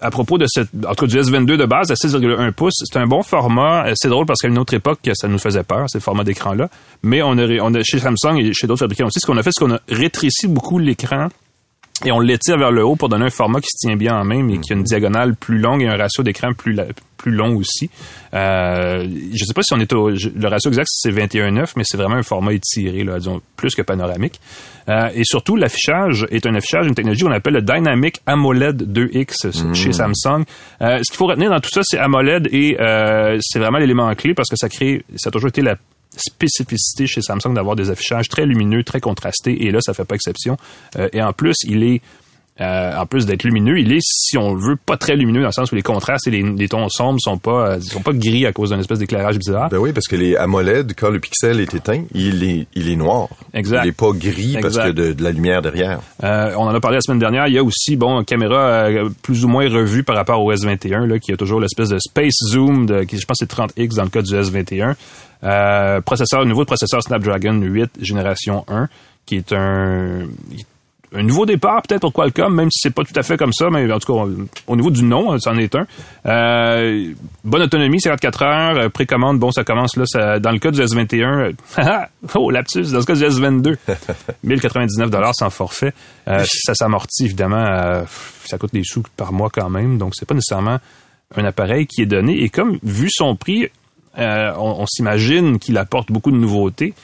[0.00, 2.98] à propos de cette, en tout cas du S22 de base à 6,1 pouces, c'est
[2.98, 3.86] un bon format.
[3.88, 6.68] Euh, C'est drôle parce qu'à une autre époque, ça nous faisait peur, ces formats d'écran-là.
[7.02, 9.42] Mais on a, on a, chez Samsung et chez d'autres fabricants aussi, ce qu'on a
[9.42, 11.28] fait, c'est qu'on a rétréci beaucoup l'écran
[12.04, 14.24] et on l'étire vers le haut pour donner un format qui se tient bien en
[14.24, 16.86] main, mais qui a une diagonale plus longue et un ratio d'écran plus, la-
[17.18, 17.90] plus long aussi.
[18.32, 21.96] Euh, je sais pas si on est au, le ratio exact c'est 21,9, mais c'est
[21.98, 24.40] vraiment un format étiré, là, disons, plus que panoramique.
[24.88, 29.74] Euh, et surtout, l'affichage est un affichage, une technologie qu'on appelle le Dynamic AMOLED 2X
[29.74, 30.44] chez Samsung.
[30.80, 34.12] Euh, ce qu'il faut retenir dans tout ça, c'est AMOLED et euh, c'est vraiment l'élément
[34.14, 35.76] clé parce que ça crée, ça a toujours été la
[36.16, 40.14] spécificité chez Samsung d'avoir des affichages très lumineux, très contrastés, et là, ça fait pas
[40.14, 40.56] exception.
[40.96, 42.00] Euh, et en plus, il est
[42.60, 45.52] euh, en plus d'être lumineux, il est, si on veut, pas très lumineux dans le
[45.52, 48.44] sens où les contrastes et les, les tons sombres sont pas, euh, sont pas gris
[48.44, 49.70] à cause d'un espèce d'éclairage bizarre.
[49.70, 52.96] Ben oui, parce que les AMOLED, quand le pixel est éteint, il est, il est
[52.96, 53.28] noir.
[53.54, 53.82] Exact.
[53.84, 56.00] Il est pas gris parce que de, de la lumière derrière.
[56.22, 57.46] Euh, on en a parlé la semaine dernière.
[57.46, 60.52] Il y a aussi, bon, une caméra euh, plus ou moins revue par rapport au
[60.52, 63.96] S21, là, qui a toujours l'espèce de space zoom, de, qui je pense c'est 30x
[63.96, 64.94] dans le cas du S21.
[65.42, 68.88] Euh, processeur, nouveau processeur Snapdragon 8 génération 1,
[69.24, 70.26] qui est un,
[71.12, 73.68] un nouveau départ peut-être pour Qualcomm, même si c'est pas tout à fait comme ça,
[73.70, 74.30] mais en tout cas,
[74.68, 75.86] au niveau du nom, c'en est un.
[76.26, 77.12] Euh,
[77.44, 80.80] bonne autonomie, 54 heures, euh, précommande, bon, ça commence là, ça- dans le cas du
[80.80, 81.82] S21, euh,
[82.34, 83.76] oh, lapsus, dans le cas du S22,
[84.44, 85.92] 1099 dollars sans forfait.
[86.28, 88.02] Euh, ça s'amortit évidemment, euh,
[88.44, 90.78] ça coûte des sous par mois quand même, donc c'est pas nécessairement
[91.36, 92.42] un appareil qui est donné.
[92.42, 93.68] Et comme vu son prix,
[94.18, 96.94] euh, on, on s'imagine qu'il apporte beaucoup de nouveautés.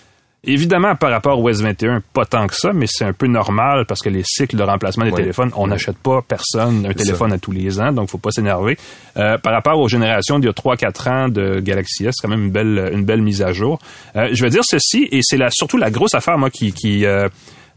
[0.45, 4.01] Évidemment, par rapport au S21, pas tant que ça, mais c'est un peu normal parce
[4.01, 5.17] que les cycles de remplacement des Ouais.
[5.23, 8.77] téléphones, on n'achète pas personne un téléphone à tous les ans, donc faut pas s'énerver.
[9.17, 12.31] Euh, par rapport aux générations d'il y a 3-4 ans de Galaxy S, c'est quand
[12.31, 13.81] même une belle, une belle mise à jour.
[14.15, 17.05] Euh, je vais dire ceci, et c'est la, surtout la grosse affaire, moi, qui, qui,
[17.07, 17.29] euh,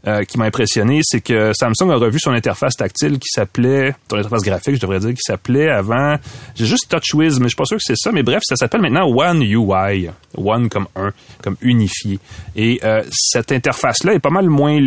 [0.06, 4.16] euh, qui m'a impressionné, c'est que Samsung a revu son interface tactile qui s'appelait, son
[4.16, 6.16] interface graphique, je devrais dire, qui s'appelait avant,
[6.54, 8.80] j'ai juste TouchWiz, mais je suis pas sûr que c'est ça, mais bref, ça s'appelle
[8.80, 10.08] maintenant One UI.
[10.36, 12.18] One comme un, comme unifié.
[12.56, 14.80] Et euh, cette interface-là est pas mal moins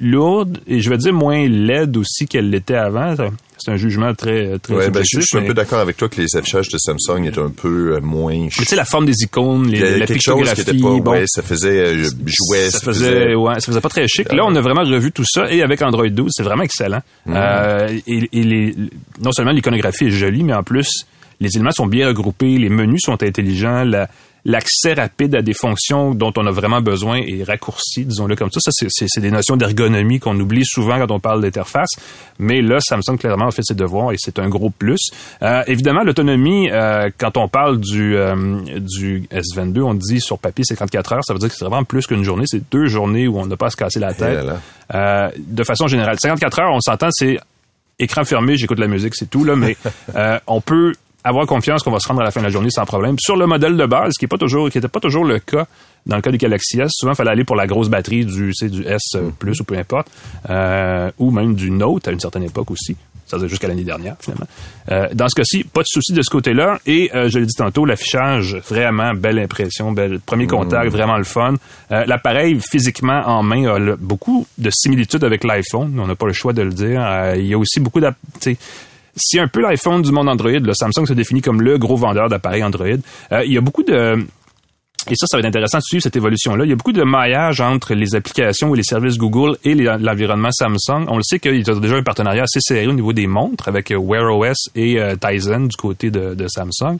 [0.00, 3.14] lourde, et je vais dire moins laide aussi qu'elle l'était avant.
[3.58, 6.20] C'est un jugement très, très Ouais, ben, je, suis un peu d'accord avec toi que
[6.20, 8.34] les affichages de Samsung étaient un peu euh, moins...
[8.44, 10.98] mais tu sais, la forme des icônes, les, la chose pictographie, qui était pas...
[10.98, 14.30] bon, ouais, ça faisait euh, jouet, ça faisait, ouais, ça faisait pas très chic.
[14.32, 17.00] Là, on a vraiment revu tout ça et avec Android 12, c'est vraiment excellent.
[17.28, 18.74] Euh, et et les,
[19.22, 21.06] non seulement l'iconographie est jolie, mais en plus,
[21.40, 24.08] les éléments sont bien regroupés, les menus sont intelligents, la-
[24.48, 28.60] l'accès rapide à des fonctions dont on a vraiment besoin est raccourci, disons-le comme ça.
[28.60, 31.88] Ça, c'est- des notions d'ergonomie qu'on oublie souvent quand on parle d'interface.
[32.38, 35.10] Mais là, Samsung clairement a fait ses devoirs et c'est un gros plus.
[35.42, 40.64] Euh, évidemment, l'autonomie, euh, quand on parle du, euh, du S22, on dit sur papier
[40.64, 42.44] 54 heures, ça veut dire que c'est vraiment plus qu'une journée.
[42.46, 44.44] C'est deux journées où on n'a pas à se casser la Eh là tête.
[44.44, 44.60] là.
[44.94, 47.38] Euh, de façon générale, 54 heures, on s'entend, c'est
[47.98, 49.76] écran fermé, j'écoute la musique, c'est tout là, mais
[50.14, 50.92] euh, on peut
[51.26, 53.16] avoir confiance qu'on va se rendre à la fin de la journée sans problème.
[53.18, 55.66] Sur le modèle de base, qui est pas toujours, qui était pas toujours le cas
[56.06, 58.52] dans le cas du Galaxy S, souvent il fallait aller pour la grosse batterie du,
[58.52, 60.06] tu sais, du S euh, plus ou peu importe,
[60.48, 62.96] euh, ou même du Note à une certaine époque aussi.
[63.26, 64.46] Ça faisait jusqu'à l'année dernière, finalement.
[64.92, 66.78] Euh, dans ce cas-ci, pas de souci de ce côté-là.
[66.86, 71.24] Et euh, je l'ai dit tantôt, l'affichage, vraiment belle impression, belle premier contact, vraiment le
[71.24, 71.54] fun.
[71.90, 75.98] Euh, L'appareil physiquement en main a le- beaucoup de similitudes avec l'iPhone.
[75.98, 77.04] On n'a pas le choix de le dire.
[77.04, 78.14] Euh, il y a aussi beaucoup d'app-
[79.16, 80.50] c'est un peu l'iPhone du monde Android.
[80.50, 80.74] Là.
[80.74, 82.86] Samsung se définit comme le gros vendeur d'appareils Android.
[83.32, 84.24] Euh, il y a beaucoup de
[85.08, 86.64] et ça, ça va être intéressant de suivre cette évolution-là.
[86.64, 90.50] Il y a beaucoup de maillage entre les applications et les services Google et l'environnement
[90.50, 91.06] Samsung.
[91.06, 93.68] On le sait qu'il y a déjà un partenariat assez serré au niveau des montres
[93.68, 96.98] avec euh, Wear OS et euh, Tizen du côté de, Samsung.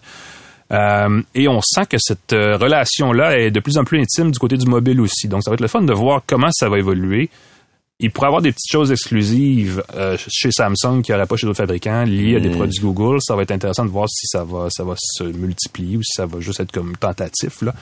[1.35, 4.67] Et on sent que cette relation-là est de plus en plus intime du côté du
[4.67, 5.27] mobile aussi.
[5.27, 7.29] Donc, ça va être le fun de voir comment ça va évoluer.
[7.99, 11.37] Il pourrait y avoir des petites choses exclusives euh, chez Samsung qu'il n'y aurait pas
[11.37, 13.23] chez d'autres fabricants liées à des produits Google.
[13.23, 16.13] Ça va être intéressant de voir si ça va, ça va se multiplier ou si
[16.15, 17.63] ça va juste être comme tentatif.
[17.63, 17.75] Là.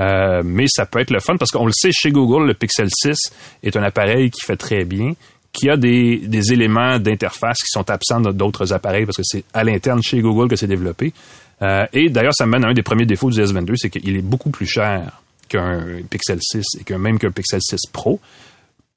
[0.00, 2.88] Euh, mais ça peut être le fun parce qu'on le sait, chez Google, le Pixel
[2.90, 3.16] 6
[3.62, 5.12] est un appareil qui fait très bien,
[5.52, 9.62] qui a des, des éléments d'interface qui sont absents d'autres appareils parce que c'est à
[9.62, 11.12] l'interne chez Google que c'est développé.
[11.62, 14.22] Euh, et d'ailleurs, ça mène à un des premiers défauts du S22, c'est qu'il est
[14.22, 18.18] beaucoup plus cher qu'un Pixel 6 et qu'un même qu'un Pixel 6 Pro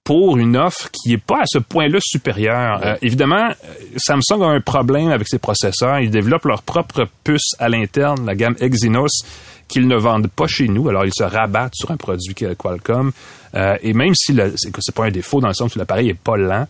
[0.04, 2.82] pour une offre qui est pas à ce point-là supérieure.
[2.84, 6.00] Euh, évidemment, euh, Samsung a un problème avec ses processeurs.
[6.00, 9.24] Ils développent leur propre puce à l'interne, la gamme Exynos,
[9.68, 10.90] qu'ils ne vendent pas chez nous.
[10.90, 13.12] Alors, ils se rabattent sur un produit Qualcomm.
[13.56, 16.10] Euh, et même si c'est que c'est pas un défaut dans le sens où l'appareil
[16.10, 16.68] est pas lent,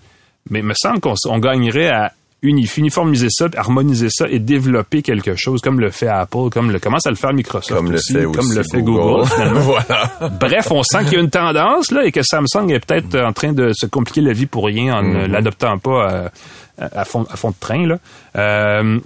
[0.49, 2.13] mais il me semble qu'on gagnerait à
[2.43, 7.07] uniformiser ça, harmoniser ça et développer quelque chose comme le fait Apple, comme le commence
[7.07, 9.25] à le faire Microsoft Comme le aussi, fait comme aussi le fait Google.
[9.53, 10.29] Voilà.
[10.39, 13.31] Bref, on sent qu'il y a une tendance là et que Samsung est peut-être en
[13.33, 15.21] train de se compliquer la vie pour rien en Mm-hmm.
[15.23, 17.87] ne l'adoptant pas à, à- à fond, à fond de train.
[17.87, 17.97] Là.
[18.37, 18.99] Euh,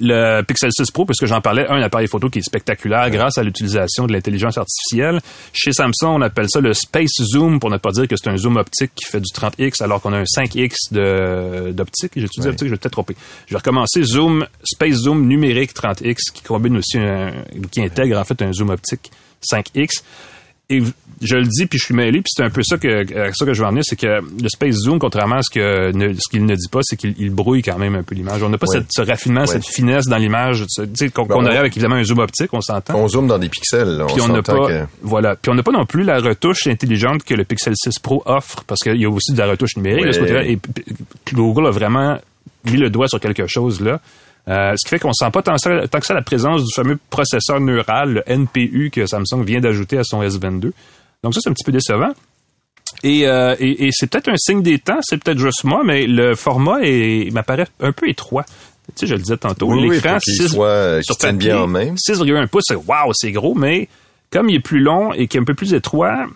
[0.00, 3.42] le Pixel 6 Pro, puisque j'en parlais, un appareil photo qui est spectaculaire grâce à
[3.42, 5.20] l'utilisation de l'intelligence artificielle.
[5.52, 8.36] Chez Samsung, on appelle ça le Space Zoom, pour ne pas dire que c'est un
[8.36, 12.12] zoom optique qui fait du 30x, alors qu'on a un 5x de- d'optique.
[12.16, 12.48] J'ai étudié Oui.
[12.50, 13.16] optique, je vais peut-être tromper.
[13.46, 14.02] Je vais recommencer.
[14.02, 17.32] Zoom, Space Zoom numérique 30x, qui combine aussi un,
[17.70, 19.10] qui intègre en fait un zoom optique
[19.42, 20.02] 5x.
[20.70, 20.82] Et
[21.22, 23.46] je le dis, puis je suis mêlé, puis c'est un peu ça que, à ça
[23.46, 26.12] que je veux en venir, c'est que le Space Zoom, contrairement à ce que ne-
[26.12, 28.42] ce qu'il ne dit pas, c'est qu'il il brouille quand même un peu l'image.
[28.42, 28.76] On n'a pas Oui.
[28.78, 30.66] cette- ce raffinement, cette finesse dans l'image,
[31.14, 32.96] qu'on Ben, on- aurait avec évidemment un zoom optique, on s'entend.
[32.98, 34.04] On zoome dans des pixels.
[34.08, 35.36] Puis on n'a pas, que- voilà.
[35.36, 38.62] Puis on n'a pas non plus la retouche intelligente que le Pixel 6 Pro offre,
[38.66, 40.44] parce qu'il y a aussi de la retouche numérique de ce côté-là.
[40.44, 40.58] Et
[41.32, 42.18] Google a vraiment
[42.66, 44.00] mis le doigt sur quelque chose là.
[44.48, 47.60] Euh, ce qui fait qu'on sent pas tant, que ça la présence du fameux processeur
[47.60, 50.72] neural, le NPU, que Samsung vient d'ajouter à son S22.
[51.22, 52.12] Donc ça, c'est un petit peu décevant.
[53.02, 56.06] Et, euh, et, et c'est peut-être un signe des temps, c'est peut-être juste moi, mais
[56.06, 56.78] le format
[57.32, 58.44] m'apparaît un peu étroit.
[58.96, 61.36] Tu sais, je le disais tantôt, Oui, l'écran faut qu'il 6 soit, euh, sur papier,
[61.36, 61.94] bien en main.
[61.94, 63.88] 6,1 pouces, c'est waouh, c'est gros, mais
[64.30, 66.26] comme il est plus long et qu'il est un peu plus étroit,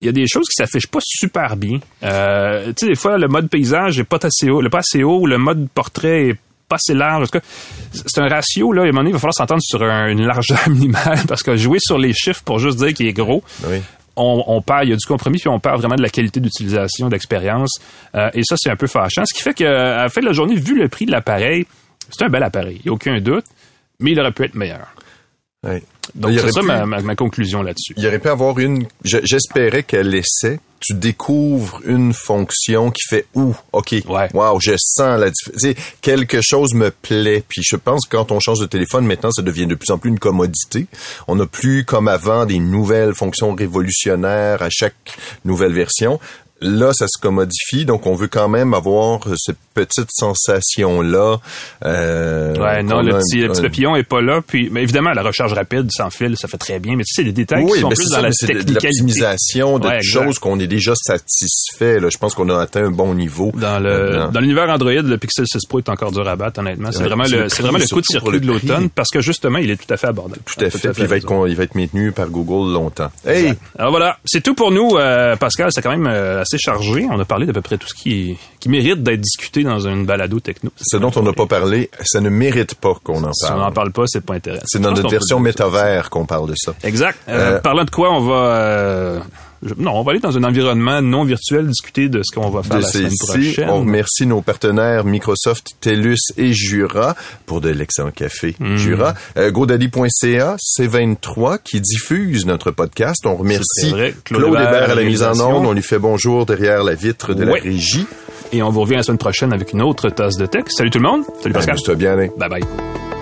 [0.00, 1.78] il y a des choses qui s'affichent pas super bien.
[2.02, 5.04] Euh, tu sais, des fois, le mode paysage est pas assez haut, le pas assez
[5.04, 6.40] haut, le mode portrait est pas
[6.76, 7.22] assez large.
[7.22, 7.44] En tout cas,
[7.92, 10.26] c'est un ratio, là, à un moment donné, il va falloir s'entendre sur un- une
[10.26, 13.80] largeur minimale, parce que jouer sur les chiffres pour juste dire qu'il est gros, Oui.
[14.16, 16.40] on, on perd, il y a du compromis, puis on perd vraiment de la qualité
[16.40, 17.80] d'utilisation, d'expérience.
[18.14, 19.24] Euh, et ça, c'est un peu fâchant.
[19.24, 19.70] Ce qui fait qu'à
[20.02, 21.66] la fin de la journée, vu le prix de l'appareil,
[22.10, 23.44] c'est un bel appareil, il n'y a aucun doute,
[24.00, 24.86] mais il aurait pu être meilleur.
[25.66, 25.82] Oui.
[26.14, 27.94] Donc, c'est ça pu- ma, ma- ma conclusion là-dessus.
[27.96, 28.86] Il aurait pu avoir une.
[29.04, 30.60] je- J'espérais qu'elle laissait.
[30.80, 34.28] Tu découvres une fonction qui fait ouh, ok, Ouais.
[34.32, 35.76] wow, je sens la différence.
[36.00, 37.42] Quelque chose me plaît.
[37.48, 39.98] Puis je pense que quand on change de téléphone, maintenant, ça devient de plus en
[39.98, 40.86] plus une commodité.
[41.26, 44.94] On n'a plus comme avant des nouvelles fonctions révolutionnaires à chaque
[45.44, 46.20] nouvelle version.
[46.60, 51.36] Là, ça se commodifie, donc on veut quand même avoir cette petite sensation-là.
[51.84, 54.40] Euh, Ouais, non, le a un- petit, le petit papillon est pas là.
[54.44, 56.96] Puis, mais évidemment, la recharge rapide sans fil, ça fait très bien.
[56.96, 58.30] Mais tu sais, c'est des détails qui Oui, sont mais plus c'est dans ça, la
[58.30, 58.72] technicalité.
[58.88, 60.24] l'optimisation de Ouais, exact.
[60.24, 62.00] choses qu'on est déjà satisfait.
[62.00, 62.08] Là.
[62.10, 63.52] Je pense qu'on a atteint un bon niveau.
[63.54, 64.30] Dans le maintenant.
[64.32, 66.90] dans l'univers Android, le Pixel 6 Pro est encore dur à battre, honnêtement.
[66.90, 69.20] C'est Ouais, vraiment c'est le c'est vraiment le coup de circuit de l'automne parce que
[69.20, 70.40] justement, il est tout à fait abordable.
[70.44, 70.88] Tout à fait.
[70.92, 73.10] Puis il va être il va être maintenu par Google longtemps.
[73.26, 75.68] Hey, Alors voilà, c'est tout pour nous, euh, Pascal.
[75.72, 77.06] C'est quand même euh, assez chargé.
[77.10, 80.06] On a parlé d'à peu près tout ce qui, qui mérite d'être discuté dans une
[80.06, 80.70] balado techno.
[80.80, 83.60] ce dont on n'a pas parlé, ça ne mérite pas qu'on en Si on parle.
[83.60, 84.64] n'en parle pas, c'est pas intéressant.
[84.66, 86.74] C'est dans notre version métavers qu'on parle de ça.
[86.82, 87.18] Exact.
[87.28, 89.22] Euh, Euh, parlant de quoi, on va...
[89.64, 92.62] je- non, on va aller dans un environnement non virtuel discuter de ce qu'on va
[92.62, 93.70] faire de la semaine prochaine.
[93.70, 97.14] On remercie nos partenaires Microsoft, TELUS et Jura
[97.46, 98.76] pour de l'excellent café Mm.
[98.76, 99.14] Jura.
[99.36, 103.24] Euh, GoDaddy.ca, C23 qui diffuse notre podcast.
[103.26, 104.14] On remercie vrai.
[104.24, 105.66] Claude Claude, Hébert à la mise en onde.
[105.66, 107.58] On lui fait bonjour derrière la vitre de Ouais.
[107.58, 108.06] la régie.
[108.52, 110.64] Et on vous revient la semaine prochaine avec une autre tasse de tech.
[110.68, 111.22] Salut tout le monde.
[111.42, 111.72] Salut Pascal.
[111.74, 112.16] Amuse-toi bien.
[112.16, 113.17] Bye bye.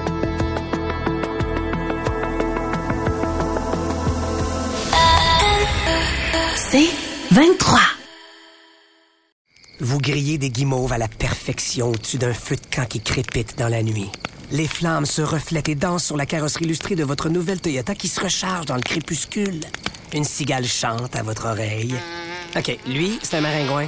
[7.36, 7.78] 23.
[9.80, 13.68] Vous grillez des guimauves à la perfection au-dessus d'un feu de camp qui crépite dans
[13.68, 14.08] la nuit.
[14.52, 18.08] Les flammes se reflètent et dansent sur la carrosserie illustrée de votre nouvelle Toyota qui
[18.08, 19.60] se recharge dans le crépuscule.
[20.14, 21.94] Une cigale chante à votre oreille.
[22.56, 23.86] OK, lui, c'est un maringouin.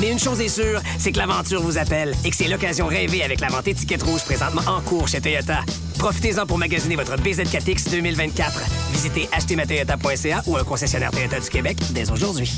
[0.00, 3.22] Mais une chose est sûre, c'est que l'aventure vous appelle et que c'est l'occasion rêvée
[3.22, 5.60] avec la vente étiquette rouge présentement en cours chez Toyota.
[5.98, 8.62] Profitez-en pour magasiner votre BZ4X 2024.
[8.92, 12.50] Visitez achetermatoyota.ca ou un concessionnaire Toyota du Québec dès aujourd'hui.